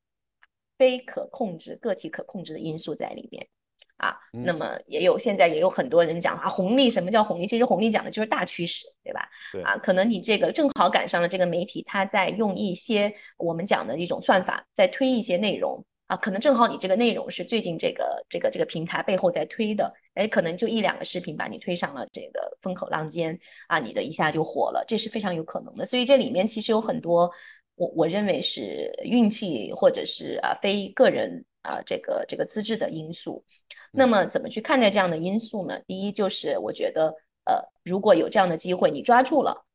[0.78, 3.50] 非可控制、个体可控制的因素在里面
[3.98, 4.16] 啊。
[4.32, 7.46] 那么也有现在也有很多人讲啊，红利什么叫红利？
[7.46, 9.28] 其实红利讲的就是大趋势，对吧？
[9.52, 15.86] 对啊，可能你这个正好赶上了这个媒体，他在用一些我们讲的一种算法，在推一些内容。
[16.08, 25.86] 啊，可能正好你这个内容是最近这个这个这个平台背后在推的，哎，可能就一两个视频把你推上了这个风口浪尖啊，你的一下就火了，这是非常有可能的。
[25.86, 27.32] 所以这里面其实有很多，
[27.76, 33.46] 我我认为是运气或者是啊非个人啊这个这个资质的因素。
[33.92, 35.80] 那么怎么去看待这样的因素呢？
[35.88, 39.66] 第一就是我觉得呃如果有这样的机会你抓住了，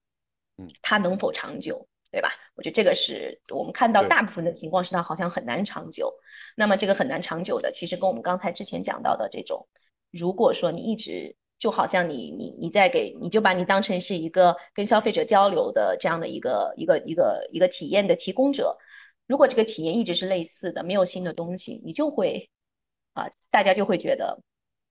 [0.59, 1.89] 嗯，它能否长久？
[2.11, 2.31] 对吧？
[2.55, 6.13] 我觉得这个是我们看到大部分的情况是它好像很难长久。
[6.57, 9.69] 那么这个很难长久的，其实跟我们刚才之前讲到的这种，
[10.11, 18.77] 如果说你一直就好像你你你在给你就把你当成是一个跟消费者交流的这样的一个一个一个一个体验的提供者，
[19.27, 22.49] 如果这个体验一直是类似的，没有新的东西，你就会
[23.13, 24.41] 啊，大家就会觉得。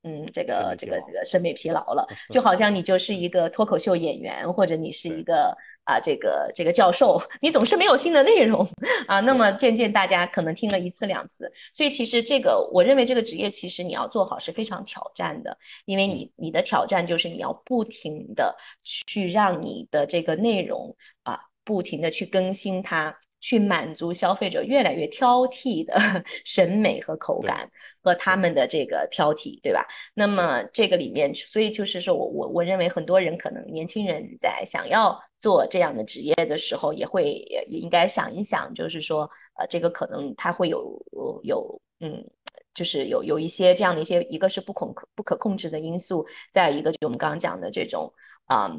[0.04, 8.66] 嗯，这个这个这个审美疲劳了，就好像你就是一个脱口秀演员，或者你是一个啊这个这个教授，你总是没有新的内容。
[9.08, 9.20] 啊。
[9.20, 9.48] 那么。
[9.58, 25.96] 渐渐大家可能听了一次两次，所以其实这个我认为这个职业其实你要做好是非常挑战的，因为你你的挑战就是你要不停的去让你的这个内容啊不停的去更新它去满足消费者越来越挑剔的
[26.44, 27.70] 审美和口感
[28.02, 29.86] 和他们的这个挑剔，对吧？
[30.14, 39.30] 那么这个里面，所以就是说我我我认为很多人可能年轻人在想要做这样的职业的时候，也会也也应该想一想，就是说
[39.60, 41.00] 呃，这个可能他会有
[41.44, 42.26] 有嗯，
[42.74, 44.86] 就是有有一些这样的一些，一个是不可
[45.16, 48.12] 不可控制的因素，再一个就我们刚刚讲的这种
[48.46, 48.72] 啊。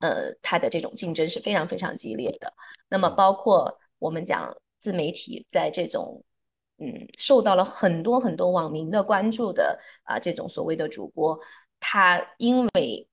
[0.00, 2.52] 呃，它的这种竞争是非常非常激烈的。
[2.88, 6.24] 那么，包括我们讲自媒体在这种，
[6.78, 11.38] 嗯，受到了很多很多网民的关注的啊，这种所谓的主播，
[11.78, 13.06] 他因为。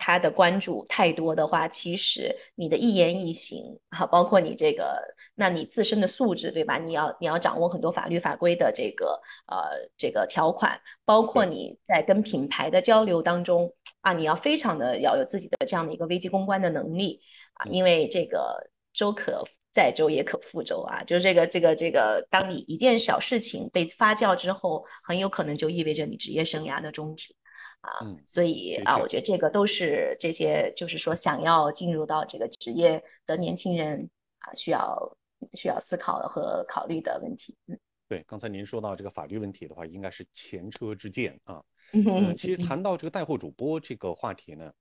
[0.00, 6.78] 他的关注太多的话，其实你的一言一行，哈，包括你这个，那你自身的素质，对吧？
[6.78, 17.20] 你要你要掌握很多法律法规的这个呃这个条款，包括你在跟品牌的交流当中啊，你要非常的要有自己的这样的一个危机公关的能力
[17.52, 19.44] 啊，因为这个周可
[19.74, 27.36] 载舟也可覆舟啊，就是这个这个这个，当你一件小事情被发酵之后，很有可能就意味着你职业生涯的终止。
[27.80, 34.10] 啊，所以啊，我觉得这个都是这些，就是说想要进入到这个职业的年轻人
[34.40, 35.16] 啊，需要
[35.54, 37.56] 需要思考和考虑的问题。
[37.68, 41.64] 嗯，对，刚才您说到这个法律问题的话，应该是前车之鉴啊。
[41.92, 44.72] 嗯，其实谈到这个带货主播这个话题呢，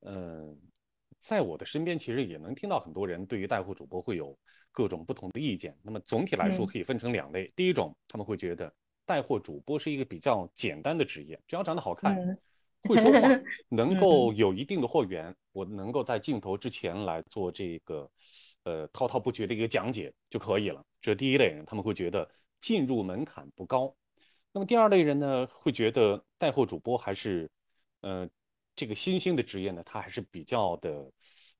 [0.00, 0.58] 嗯，
[1.18, 4.34] 在我的身边其实也能听到很多人对于带货主播会有
[4.72, 5.76] 各种不同的意见。
[5.82, 8.72] 那么总体来说可以分成两类，第一种他们会觉得。
[9.06, 12.14] 带货主播是一个比较简单的职业，只要长得好看，
[12.82, 13.20] 会说话，
[13.70, 18.10] 能够有一定的货源，我能够在镜头之前来做这个，
[18.64, 20.84] 呃，滔滔不绝的一个讲解就可以了。
[21.00, 22.28] 这是第一类人，他们会觉得
[22.60, 23.94] 进入门槛不高。
[24.52, 27.48] 那么第二类人呢，会觉得带货主播还是，
[28.00, 28.28] 呃，
[28.74, 31.10] 这个新兴的职业呢，它还是比较的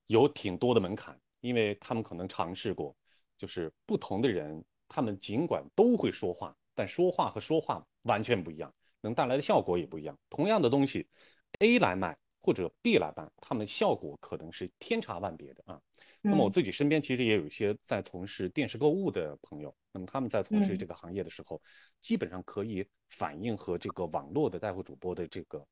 [0.07, 2.97] 有挺多的门槛，因为他们可能尝试过，
[3.39, 6.57] 就是不同的人，他们尽管都会说话。
[6.77, 10.17] 但说话和说话完全不一样，能带来的效果也不一样。
[10.31, 11.09] 同样的东西
[11.61, 15.81] ，A 来卖或者 B 来办，他们效果可能是天差万别的啊。
[16.21, 21.61] 那么我自己身边其实也有一些在从事电视购物的朋友，那么他们在从事这个行业的时候，
[22.01, 25.67] 基本上可以反映和这个网络的带货主播的这个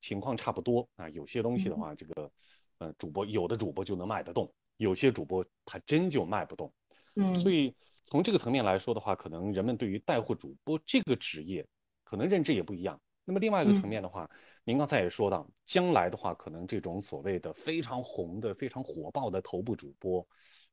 [0.00, 1.08] 情况差不多啊。
[1.10, 2.32] 有些东西的话，这个
[2.78, 6.72] 呃主播有的主播就能卖得动，有些主播他真就卖不动。
[7.14, 7.74] 嗯，所以。
[8.06, 11.66] 从这个层面来说的话，可能人们对于带货主播这个职业，
[12.04, 13.00] 可能认知也不一样。
[13.24, 14.30] 那么另外一个层面的话，
[14.62, 20.24] 您刚才也说到，将来的话，可能这种所谓的非常红的、非常火爆的头部主播，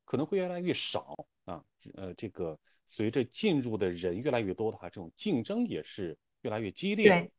[0.04, 1.60] 可能会越来越少啊。
[1.94, 2.56] 呃，这个
[2.86, 7.08] 随着进入的人越来越多的话，这种竞争也是越来越激烈。
[7.08, 7.32] 对，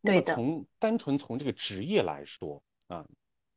[0.00, 3.06] 那么从单纯从这个职业来说啊，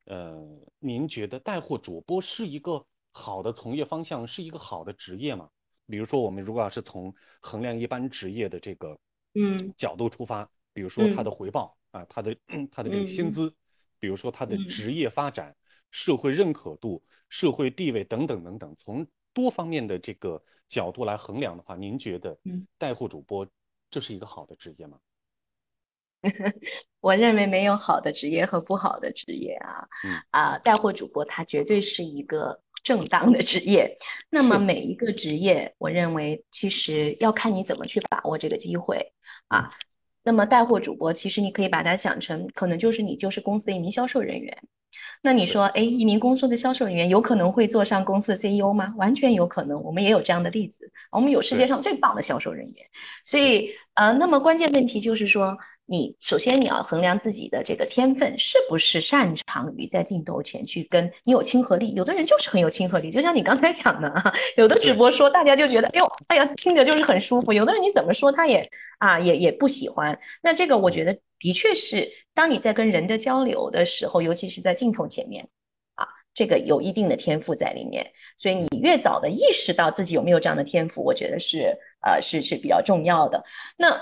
[0.04, 0.46] 呃，
[0.80, 5.50] 您觉得带货主播是一个好的从业方向，是一个好的职业吗？
[5.88, 8.98] 比如说，我们如果要是从衡量一般职业的这个
[9.34, 9.74] 嗯。
[9.78, 12.36] 角度出发，比如说他的回报啊，他的
[12.72, 13.54] 他的这个薪资，
[14.00, 15.56] 比如说他的职业发展、
[15.92, 22.38] 社会认可度、社会地位等等等等，从多方面的这个角度来衡量的话，您觉得
[22.78, 23.48] 带货主播
[23.90, 25.00] 这是一个好的职业吗？
[27.00, 29.88] 我认为没有好的职业和不好的职业啊，
[30.32, 32.62] 啊，带货主播他绝对是一个。
[32.88, 33.98] 正当的职业，
[34.30, 39.12] 那么每一个职业，我认为其实要看你怎么去把握这个机会
[39.50, 39.74] 啊。
[40.24, 44.58] 那么带货主播，其实你可以把它想成，可能就是你就是公司的一名销售人员。
[45.22, 48.94] 那你说，哎，一名公司的销售人员有可能会做上公司的 CEO 吗？
[48.96, 50.90] 完全有可能，我们也有这样的例子。
[51.12, 52.86] 我们有世界上最棒的销售人员，
[53.26, 55.58] 所以呃，那么关键问题就是说。
[55.90, 61.94] 你首先你要衡量自己的这个天分是不是擅长于在镜头前去跟你有亲和力。
[61.94, 67.54] 有的人就是很有亲和力，就像你刚才讲的啊，有的直播说大家就觉得，哎呦，哎呀，听着就是很舒服。
[67.54, 70.20] 有的人你怎么说他也啊也也不喜欢。
[70.44, 75.48] 那这个我觉得的确是，当你在跟人的交流的时候，尤其是在镜头前面
[75.96, 78.12] 啊，这个有一定的天赋在里面。
[78.38, 83.46] 所以你越早的意识到自己有没有这样的天赋，我觉得是呃是是比较重要的。
[83.78, 84.02] 那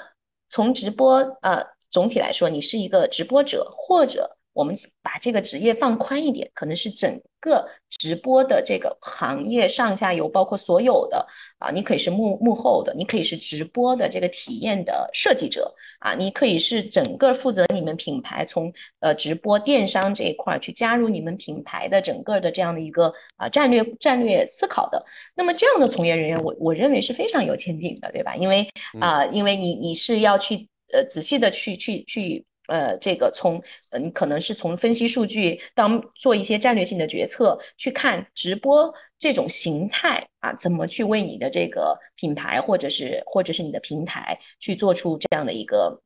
[0.49, 1.74] 从直播呃。
[1.95, 11.25] 总体来说，你是一个直播者，或者我们把这个职业放宽一点，可能是整个直播的这个行业上下游，包括所有的
[11.57, 25.05] 啊，你可以是幕幕后的，你可以是直播的这个体验的设计者啊，你可以是整个负责你们品牌从呃直播电商这一块去加入你们品牌的整个的这样的一个啊战略战略思考的。
[25.33, 28.35] 那么这样的从业人员，我我认为是非常有前景的，对吧？
[28.35, 28.67] 因为
[28.99, 30.67] 啊，因为你你是要去。
[30.95, 46.01] 呃，仔细的去去去，呃，这个从，嗯可能是从分析数据到做一些战略性的决策，去看直播这种形态啊，怎么去为你的这个品牌或者是或者是你的平台去做出这样的一个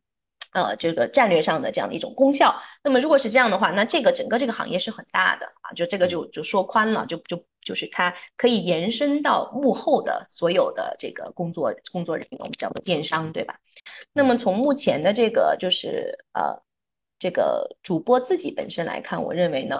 [0.51, 2.55] 呃这个战略上的这样的一种功效？
[2.83, 13.59] 那么如果是这样的话，那这个整个这个行业是很大的啊，就这个就就说宽了，就就就是它可以延伸到幕后的所有的这个工作工作人员，我们叫做电商，对吧？
[14.13, 16.61] 那么从目前的这个就是呃
[17.19, 19.79] 这个主播自己本身来看，我认为呢，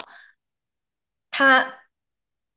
[1.32, 1.76] 他。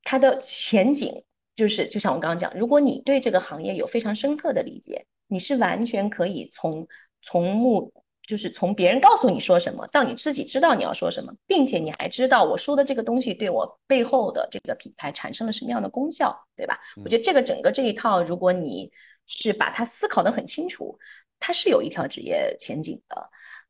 [0.05, 1.23] 它的前景
[1.55, 6.89] 就是，就像我刚刚讲，如果你对这个行业有非常深刻的理解，你是完全可以从
[7.23, 7.93] 从目，
[8.27, 16.79] 就是从别人告诉你说什么，到你自己知道你要说什么，并且你还知道我说的这个东西对我背后的这个品牌产生了什么样的功效，对吧？
[17.05, 18.91] 我觉得这个整个这一套，如果你
[19.27, 20.99] 是把它思考的很清楚，
[21.39, 23.16] 它是有一条职业前景的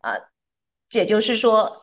[0.01, 0.17] 啊，
[0.89, 1.81] 这也就是说。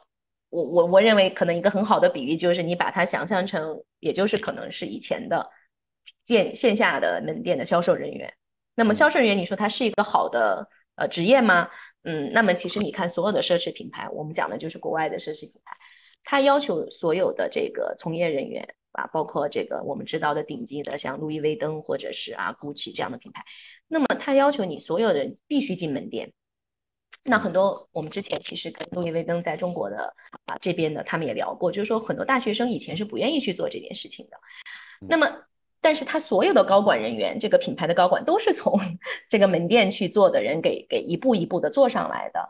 [0.51, 5.47] 我我我认为可能一个很好的比喻就是你把它想象成，也就是可能是以前的
[6.25, 8.33] 线线下的门店的销售人员。
[8.73, 10.67] 那么销售人员，你说他是一个好的
[10.99, 11.69] 呃职业吗？
[12.03, 15.75] 嗯，那么其实你看所有的奢侈品牌，我们讲的就是国外的奢侈品牌，
[16.23, 23.43] 它要求所有的这个从业人员啊，包括这个我们知道的顶级的像路易威登或者是啊 GUCCI 这样的品牌，
[23.87, 26.31] 那么它要求你所有人必须进门店。
[27.23, 34.37] 那很多我们之前其实跟路易威登在中国的啊这边的，他们也聊过，就是说很多大学生以前是不愿意去做这件事情的。
[35.01, 35.27] 那么，
[35.81, 38.79] 但是他所有的高管人员，这个品牌的高管都是从
[39.29, 42.49] 这个门店去做的人给给一步一步的做上来的。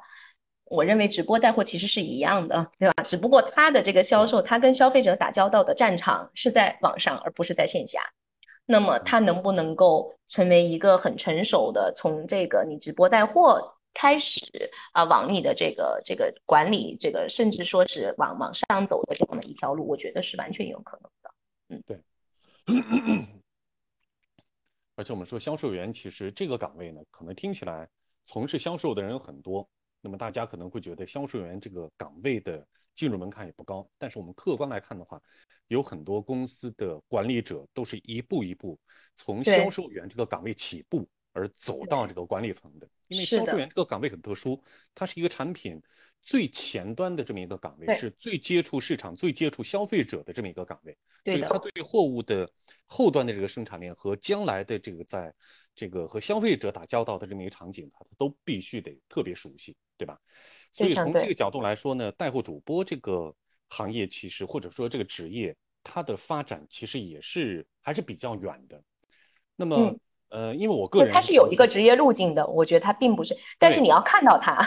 [0.66, 3.04] 我认为直播带货其实是一样的，对吧？
[3.04, 8.02] 只不过他的这个销售，他跟消费者打交道的战场是在网上，而不是在线下。
[8.66, 13.76] 那么他能不能够成为一个很成熟的，从这个你直播带货？
[13.92, 21.32] 开始啊，往你的这个这个管理，这个甚至说是往往上走的这样的一条路，我觉得是完全有可能的。
[21.70, 22.00] 嗯，对。
[24.96, 27.90] 而且我们说销售员，其实这个岗位呢，可能听起来
[28.26, 29.70] 从事销售的人很多，
[30.02, 33.90] 那么大家可能会觉得销售员这个岗位的进入门槛也不高。
[33.98, 35.22] 但是我们客观来看的话，
[35.68, 38.80] 有很多公司的管理者都是一步一步
[39.16, 41.08] 从销售员这个岗位起步。
[41.32, 44.64] 而走到这个管理层的，因为销售员这个岗位很特殊，
[44.96, 45.82] 它是一个产品
[46.22, 50.96] 最前端的这么一个岗位，是最接触市场、最接触消费者的这么一个岗位，
[51.26, 52.50] 所以它对货物的
[52.86, 55.34] 后端的这个生产链和将来的这个在
[55.74, 60.20] 这个和消费者打交道的这么一个场景，它都必须得特别熟悉，对吧？
[60.72, 63.36] 所以从这个角度来说呢，带货主播这个
[63.70, 68.84] 行业其实或者说这个职业，它的发展其实也是还是比较远的。
[69.56, 69.98] 那么。
[70.30, 74.64] 呃，因为我个人，他是有一个职业路径的，我觉得他并不是，但是你要看到它，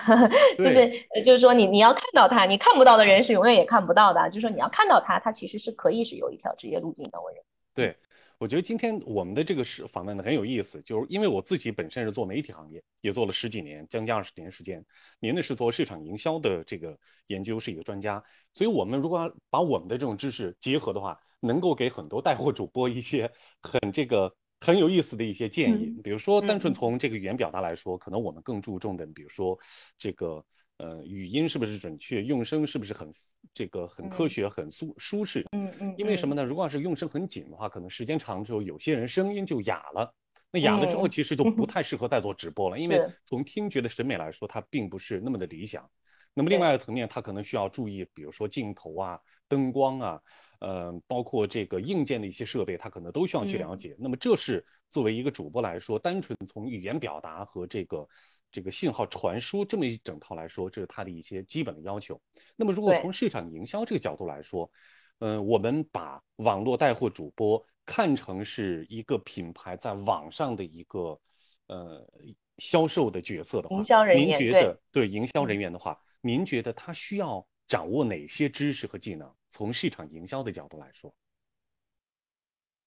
[0.59, 0.91] 就是
[1.25, 7.45] 就是说你你要看到他，你看不到的人是永远也看不到的，就是说你要看到他，他其实是可以是有一条职业路径的，我认为。
[7.75, 7.97] 对，
[8.39, 14.85] 我觉得今天我们的这个是访问的很有意思，就是因为我自己本身是做媒体行业，也做了十几年，将近二十年时间，
[15.21, 16.99] 您呢是做市场营销的这个
[17.29, 18.21] 研究，是一个专家，
[18.53, 24.35] 所以我们如果要把我们的这种知识结合的话，能够给很多带货主播一些很这个。
[24.63, 29.59] 很有意思的一些建议，比如说，单纯从这个语言表达来说，可能我们更注重的，比如说，
[29.99, 30.45] 这个
[30.77, 33.13] 呃语音是不是准确，用声是不是很
[33.53, 35.45] 这个很科学、很舒舒适？
[35.51, 35.95] 嗯嗯。
[35.99, 36.45] 因为什么呢？
[36.45, 40.15] 如果要是用声很紧的话，可能时间长之后，有些人声音就哑了。
[40.53, 45.91] 那哑了之后，其实就不太适合再做直播了，因为从听觉的审美来说，它并不是那么的理想。
[46.35, 50.21] 那么另外一个层面，它可能需要注意，比如说镜头啊、灯光啊，
[50.61, 53.95] 呃，包括这个硬件的一些设备，它可能都需要去了解。
[53.99, 58.09] 那么这是作为一个主播来说，单纯从语言表达和这个
[58.51, 62.19] 这个信号传输这么一整套来说，这是它的一些基本的要求。
[62.57, 64.71] 那么如果从市场营销这个角度来说，
[65.19, 71.21] 嗯，我们把网络带货主播看成是一个品牌在网上的一个
[71.67, 72.09] 呃
[72.57, 73.77] 销售的角色的话，
[74.15, 75.99] 您觉得对营销人员的话？
[76.23, 79.31] 您觉得他需要掌握哪些知识和技能？
[79.51, 81.13] 从市场营销的角度来说，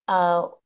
[0.06, 0.60] 呃，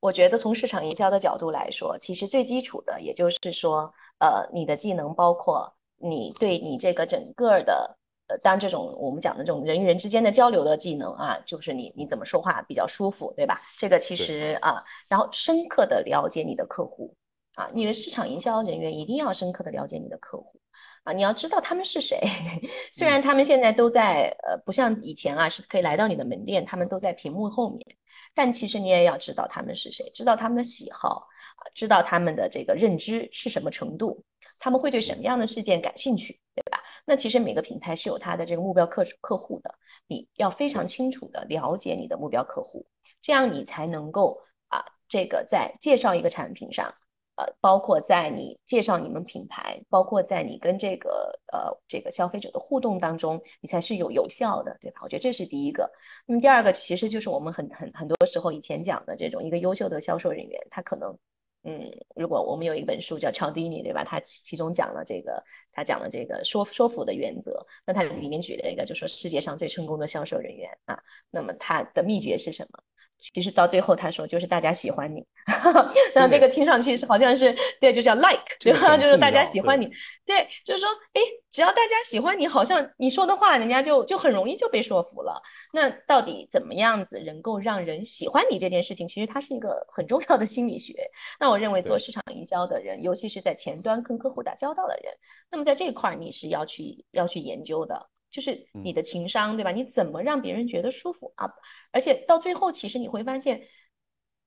[0.00, 13.62] 我觉得从市场营销的角度来说，其实最基础的，也就是说，呃，你的技能包括你对你这个整个的，呃，当然这种我们讲的这种人与人之间的交流的技能啊，就是你你怎么说话比较舒服，对吧？
[13.78, 17.16] 这个其实啊，然后深刻的了解你的客户
[17.54, 20.60] 啊，你的市场营销人员一定要深刻的了解你的客户。
[21.04, 22.18] 啊，你要知道他们是谁。
[22.92, 27.96] 虽然他们现在都在，呃，不像以前啊，是可以来到你的门店，他们都在屏幕后面。
[28.34, 34.24] 但其实你也要知道他们是谁，知道他们的喜好，啊，知道他们的这个认知是什么程度，
[34.58, 36.82] 他们会对什么样的事件感兴趣，对吧？
[37.04, 39.74] 那其实每个品牌是有它的这个目标客客户的，
[40.06, 42.86] 你要非常清楚的了解你的目标客户，
[43.20, 46.94] 这样你才能够啊，这个在介绍一个产品上。
[47.36, 55.00] 呃，包括在你介绍你们品牌，包括在你跟这个呃这个消费者的互动当中，你才是有有效的，对吧？
[55.02, 55.90] 我觉得这是第一个。
[56.26, 61.18] 那么第二个，其实就是我们很很很多时候以前讲的这种一个优秀的销售人员，他可能，
[61.64, 64.04] 嗯，如果我们有一本书叫乔迪尼，对吧？
[64.04, 67.66] 他其中讲了这个，他讲了这个说说服的原则。
[67.84, 72.78] 那他里面举了一个，就说世界上最成功的销售人员啊，那么他的秘诀是什么？
[73.18, 75.24] 其实到最后，他说就是大家喜欢你，
[76.14, 78.96] 然后这个听上去是好像是对，就叫 like，对吧？
[78.96, 79.86] 就是大家喜欢你，
[80.26, 85.40] 对，就是说，哎，只要大家喜欢你，好像你说的话，人家就就很容易就被说服了。
[85.72, 90.94] 那到底怎么样子能够让人喜欢你这件事情，其实它是一个很重要的心理学。
[91.40, 95.14] 那我认为做市场营销的人，尤其是在前端跟客户打交道的人，
[95.50, 98.10] 那么在这一块你是要去要去研究的。
[98.34, 99.70] 就是你的情商，对吧？
[99.70, 101.48] 你怎么让别人觉得舒服啊？
[101.92, 103.68] 而且到最后，其实你会发现，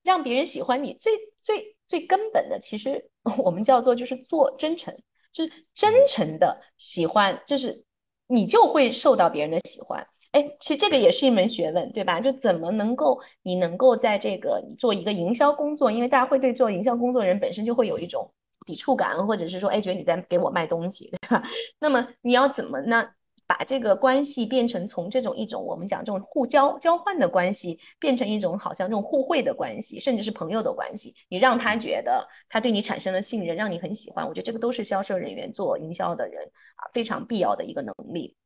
[0.02, 3.08] 让别人喜欢你最最最根本的，其实
[3.38, 4.94] 我们叫做就是做真诚，
[5.32, 7.86] 就是真诚的喜欢，就是
[8.26, 10.06] 你就会受到别人的喜欢。
[10.32, 12.20] 哎，其实这个也是一门学问，对吧？
[12.20, 18.30] 就怎么能够你能够在这个做一个营销工作，因为大家会对做营销工作人本身就会有一种
[18.66, 21.42] 抵触感，或者是说，哎，觉得你在给我卖东西，对吧？
[21.80, 23.08] 那么你要怎么呢？
[23.48, 31.14] 把这个关系变成从这种一种我们讲这种互交交换的关系，变成一种好像这种互惠的关系，甚至是朋友的关系。
[31.30, 34.28] 你让他觉得他对你产生了信任，让你很喜欢。
[34.28, 36.44] 我觉得这个都是销售人员做营销的人
[36.76, 38.36] 啊非常必要的一个能力。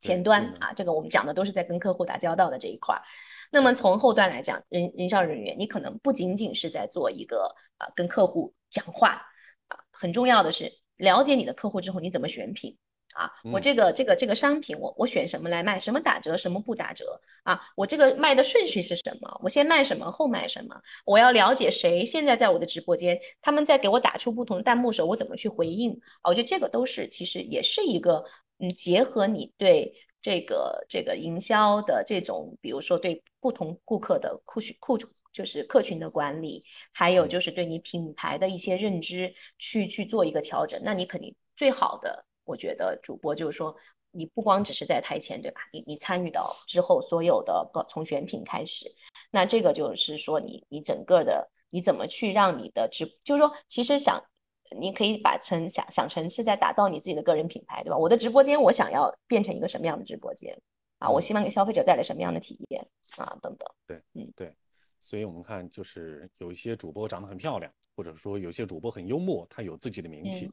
[0.00, 3.00] 前端啊，这个我们讲的都是在跟客户打交道的这一块。
[3.50, 9.22] 那么从后端来讲，人营销人员你可能不仅仅是在做一个啊跟客户讲话
[9.68, 12.76] 啊，很重要的是了解你的客户之后，你怎么选品。
[13.14, 15.78] 啊，我这个这个这个商品，我我选什么来卖？
[15.78, 17.20] 什么打折，什么不打折？
[17.42, 19.40] 啊，我这个卖的顺序是什么？
[19.42, 20.80] 我先卖什么，后卖什么？
[21.04, 26.00] 我要了解谁现在在我的直播间，他们在给我打出不同的弹幕时，候，我怎么去回应？
[26.22, 28.24] 啊，我觉得这个都是其实也是一个，
[28.58, 34.98] 嗯，结合你对这个这个营销的这种，比如说对不同顾客的库群库
[35.32, 42.24] 就是客群的管理，还有就是对你品牌的一些认知去去做一个调整，那你肯定最好的。
[42.52, 43.74] 我觉得主播就是说，
[44.10, 45.62] 你不光只是在台前，对吧？
[45.72, 48.94] 你你参与到之后所有的从选品开始，
[49.30, 54.22] 那这个就是说你你整个的你怎么去让你的直，就是说其实想
[54.78, 57.96] 你可以把成想想成是在打造你自己的个人品牌，对吧？
[57.96, 60.60] 我的直播间我想要变成一个什么样的直播间
[60.98, 61.08] 啊？
[61.08, 62.86] 我希望给消费者带来什么样的体验
[63.16, 63.38] 啊？
[63.40, 63.66] 等等。
[63.86, 64.54] 对，嗯对，
[65.00, 70.50] 所以我们看就是有一些主播长得很漂亮，或者说有些主播很幽默，他有自己的名气。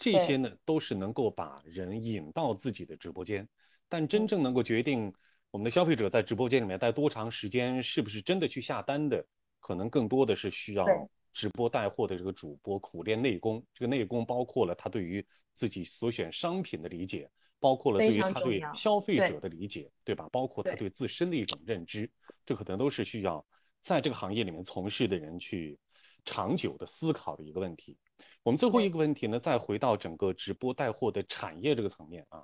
[0.00, 3.46] 这些呢，都是能够把人引到自己的直播间，
[3.86, 5.12] 但真正能够决定
[5.50, 9.22] 我们的消费者在直播间里面待多长时间，是不是真的去下单的，
[9.60, 10.86] 可能更多的是需要
[11.34, 13.62] 直播带货的这个主播苦练内功。
[13.74, 20.26] 这个内功包括了他对于自己所选商品的理解，包括了对于他对消费者的理解，对吧？
[20.32, 22.10] 包括他对自身的一种认知，
[22.46, 23.44] 这可能都是需要
[23.82, 25.78] 在这个行业里面从事的人去
[26.24, 27.98] 长久的思考的一个问题。
[28.42, 32.42] 我们最后一个问题呢，再回到整个直播带货的产业这个层面啊，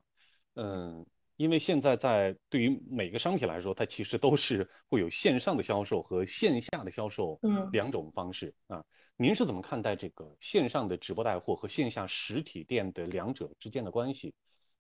[0.55, 1.07] 嗯，
[1.37, 7.41] 因为现在在对于每个商品来说，它其实都是会有线上的销售和线下的销售
[7.73, 8.85] 两种方式啊。
[9.17, 14.35] 您是怎么看待这个线上的直播带货和线下实体店的两者之间的关系？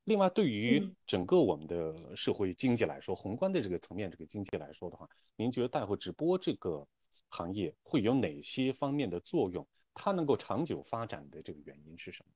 [0.04, 6.86] 另外，对于整个我们的社会经济来说，宏观的这个层面这个经济来说的话，您觉得带货直播这个
[7.28, 9.66] 行业会有哪些方面的作用？
[9.96, 12.30] 它能够长久发展的这个原因是什么？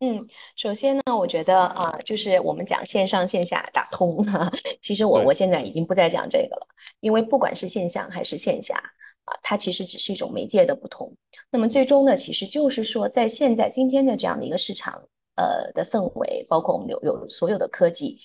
[0.00, 4.48] 嗯，首先呢，我觉得啊，就是我们讲线上线下打通哈。
[4.80, 6.68] 其实我我现在已经不再讲这个了，
[7.00, 8.76] 因为不管是线上还是线下
[9.24, 11.16] 啊，它其实只是一种媒介的不同。
[11.50, 15.02] 那么最终呢，其实就是说，在现在今天的这样的一个市场
[15.34, 18.20] 呃的氛围，包括我们有有所有的科技，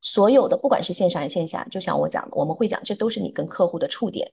[0.00, 4.32] 所有的不管是线上还是线下，就像我讲的，我们会讲这都是你跟客户的触点。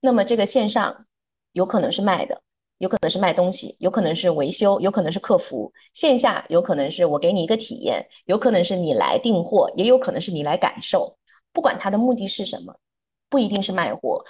[0.00, 1.04] 那么这个线上
[1.52, 2.40] 有可能是卖的。
[2.78, 5.72] 有可能是卖东西，有可能是维修，有可能是客服。
[5.94, 11.16] 线下有可能是我给你一个体验，有可能是你来订货，也有可能是你来感受。
[11.52, 12.76] 不管它的目的是什么，
[13.30, 14.24] 不一定是卖货。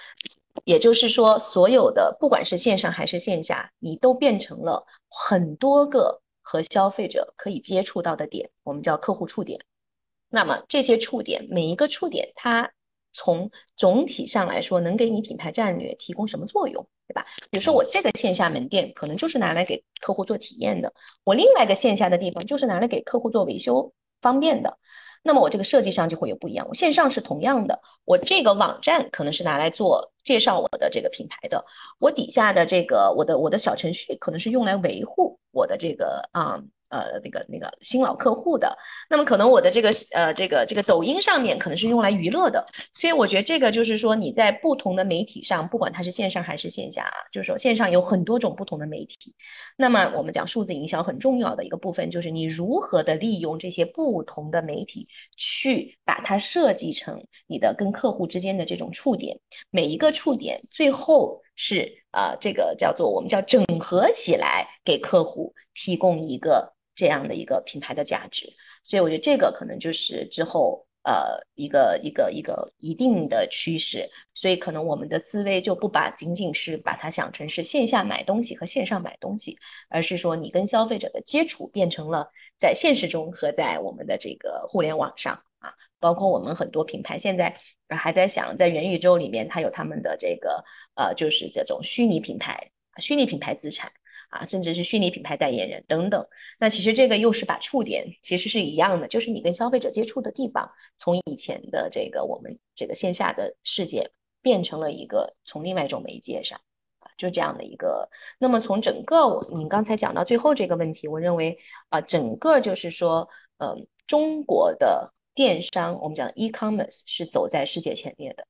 [0.64, 9.60] 也就是说，所有的不管是线上还是线下，你都变成了很多个和消费者可以接触到的点，我们叫客户触点。
[10.30, 12.72] 那么这些触点，每一个触点，它
[13.16, 16.86] 从总体上来说，能给你品牌战略提供什么作用？
[17.08, 17.24] 对吧？
[17.50, 20.92] 比如说我这个线下门店可能就是拿来给客户做体验的，
[21.24, 24.78] 我另外一个线下的地方就是拿来给客户做维修方便的。
[25.22, 26.66] 那么我这个设计上就会有不一样。
[26.68, 31.64] 我线上是同样的，我这个网站可能是拿来做介绍我的这个品牌的，
[31.98, 36.60] 我底下的这个我的我的小程序可能是用来维护我的这个啊。
[36.88, 38.76] 呃，那个那个新老客户的，
[39.10, 49.34] 那么可能我的这个呃这个这个抖音上面可能是用来娱乐的，所以我觉得这个就是说你在不同的媒体上，不管它是线上还是线下啊，就是说线上有很多种不同的媒体。
[49.76, 66.75] 那么我们讲数字营销很重要的一个部分就是你如何的利用这些不同的媒体去把它设计成你的跟客户之间的这种触点，每一个触点最后是呃这个叫做我们叫整合起来给客户提供一个。
[66.96, 93.92] 这样的一个品牌的价值，所以我觉得这个可能就是之后呃一个一个一个一定的趋势，所以可能我们的思维就不把仅仅是把它想成是线下买东西和线上买东西，而是说你跟消费者的接触变成了在现实中和在我们的这个互联网上啊，包括我们很多品牌现在还在想在元宇宙里面，它有他们的这个呃就是这种虚拟品牌、虚拟品牌资产。
[94.28, 96.26] 啊，甚至是虚拟品牌代言人等等，
[96.58, 104.10] 那其实这个又是把触点其实是一样的，就是你跟消费者接触的地方，从以前的这个我们这个线下的世界
[104.42, 106.60] 变成了一个从另外一种媒介上，
[106.98, 108.10] 啊，就这样的一个。
[108.38, 111.58] 那么从整个我您刚才讲到最后这个问题，我认为
[111.88, 118.46] 啊，整个就是说，嗯，中国的电商，我们讲 e-commerce 是走在世界前列的。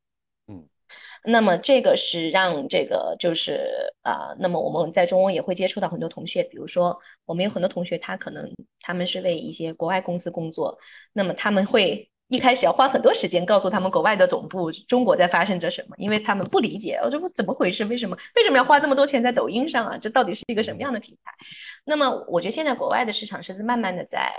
[1.25, 8.51] 那么这个是让这个就是啊，那么我们在中欧也会接触到很多同学，比如说我们有很多同学，他可能
[8.81, 10.79] 他们是为一些国外公司工作，
[11.13, 17.85] 那么他们会一开始要花很多时间告诉他们国外的总部中国在发生着什么，因为他们不理解，我说怎么回事？
[17.85, 19.99] 为什么为什么要花这么多钱在抖音上啊？
[19.99, 21.33] 这到底是一个什么样的平台？
[21.85, 24.33] 那么我觉得现在国外的市场是慢慢的在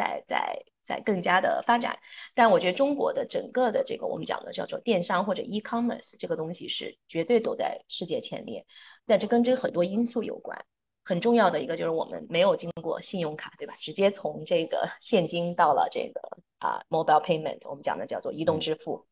[0.00, 0.64] 在在。
[0.82, 2.00] 在更加的发展，
[2.34, 8.66] 但我觉得中国的整个的这个我们讲的叫做电商或者 e-commerce 这个东西是绝对走在世界前列，
[9.06, 10.64] 但这跟这很多因素有关。
[11.04, 13.76] 很重要的一个就是我们没有经过信用卡，对吧？
[13.78, 16.20] 直接从这个 现金到了这个
[16.58, 19.06] 啊 mobile payment，我们讲的叫做移动支付。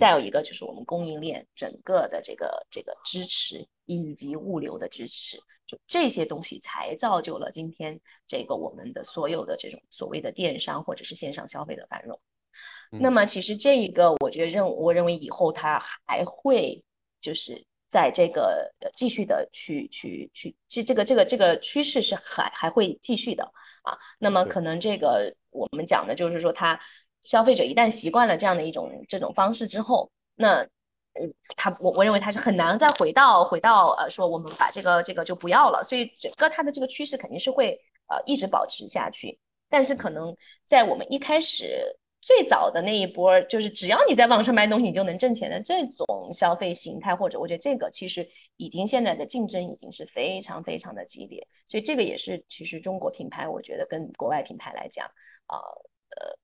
[0.00, 3.68] 再有一个就是我们供应链整个的这个这个支持
[3.98, 12.20] 以及物流的支持，就这些东西才造就了今天这个我们的所有的这种所谓的电商或者是线上消费的繁荣。
[12.90, 16.84] 那么其实这一个我觉得认我认为以后它还会
[17.20, 17.64] 就是。
[17.92, 23.42] 在这个继续的去去去，这这个这个这个趋势是还还会继续的
[23.82, 23.98] 啊。
[24.20, 26.80] 那么可能这个我们讲的就是说，它
[27.24, 30.68] 消费者一旦习惯了这样的一种这种方式之后，那
[31.14, 35.82] 嗯，他我我认为他是很难再回到回到呃说我们把这个这个就不要了。
[35.84, 39.38] 所以整个它的这个趋势肯定是会呃一直保持下去，
[39.68, 40.36] 但是可能
[40.66, 41.96] 在我们一开始。
[42.22, 55.06] 最早的那一波，就是只要你在网上卖东西，你就能挣钱的这种消费形态，或者我觉得这个其实已经现在的竞争已经是非常非常的激烈，所以这个也是其实中国品牌我觉得跟国外品牌来讲，
[55.46, 55.56] 啊
[56.10, 56.36] 呃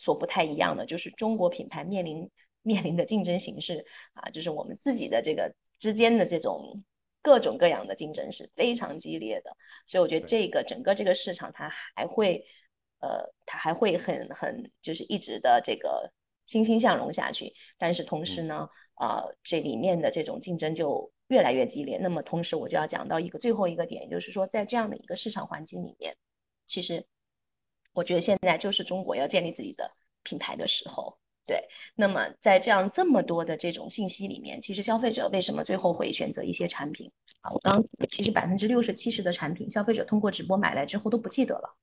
[0.00, 2.30] 所不太一样的，就是中国品牌面临
[2.62, 6.84] 面临的竞争形势啊，就是我们自己的这个之间的这种
[7.22, 9.56] 各种各样的竞争是非常激烈的，
[9.86, 12.46] 所以我觉得这个整个这个市场它还会。
[13.00, 16.12] 呃，它还会很很就是一直的这个
[16.46, 21.96] 欣欣向荣下去，但是同时呢，啊，这里面的这种竞争就越来越激烈。
[21.98, 26.16] 那么同时我就要讲到一个最后一个点，就是说在这样的一个市场环境里面，
[26.66, 27.06] 其实
[27.92, 29.92] 我觉得现在就是中国要建立自己的
[30.24, 31.20] 品牌的时候。
[31.48, 31.58] 对，
[31.94, 37.50] 那么在这样这么多的这种信息里面，其实消费者为什么最后会选择一些产品啊？
[37.50, 41.74] 我刚其实百分之六十七十的产品，消费者通过直播买来之后都不记得了。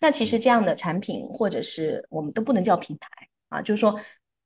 [0.00, 3.08] 那其实这样的产品，或者是我们都不能叫品牌
[3.50, 4.00] 啊，就是说，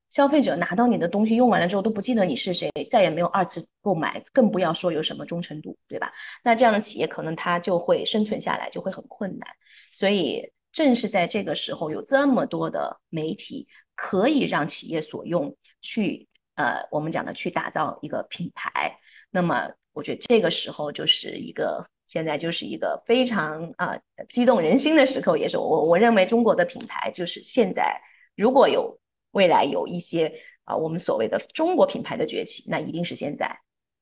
[0.09, 6.11] 消费者拿到你的东西用完了之后都不记得你是谁，再也没有二次购买，更不要说有什么忠诚度，对吧？
[6.43, 9.49] 那这样的企业可能它就会生存下来就会很困难。
[9.93, 13.67] 所以正是在这个时候，有这么多的媒体
[14.01, 18.99] 可以让企业所用，去呃，我们讲的去打造一个品牌。
[19.29, 21.89] 那么我觉得这个时候就是一个。
[22.09, 23.95] 现在就是一个非常啊
[24.27, 28.01] 激动人心的时刻，也是我我认为中国的品牌就是现在
[28.35, 30.33] 如果有未来有一些
[30.63, 33.59] 啊我们所谓的中国品牌的崛起，那一定是现在，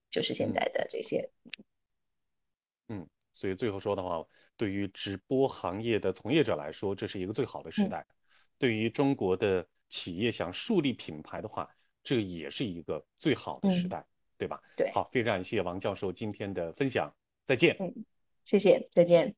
[0.09, 1.29] 就是现在的这些。
[2.87, 4.23] 嗯，所以最后说的话，
[4.55, 7.99] 对于直播行业的从业者来说，这是一个最好的时代；
[8.57, 11.69] 对于中国的企业想树立品牌的话，
[12.03, 14.05] 这也是一个最好的时代，
[14.37, 14.61] 对吧？
[14.75, 14.91] 对。
[14.91, 17.13] 好，非常感谢王教授今天的分享。
[17.45, 17.75] 再见。
[17.79, 18.05] 嗯，
[18.45, 19.35] 谢谢，再见。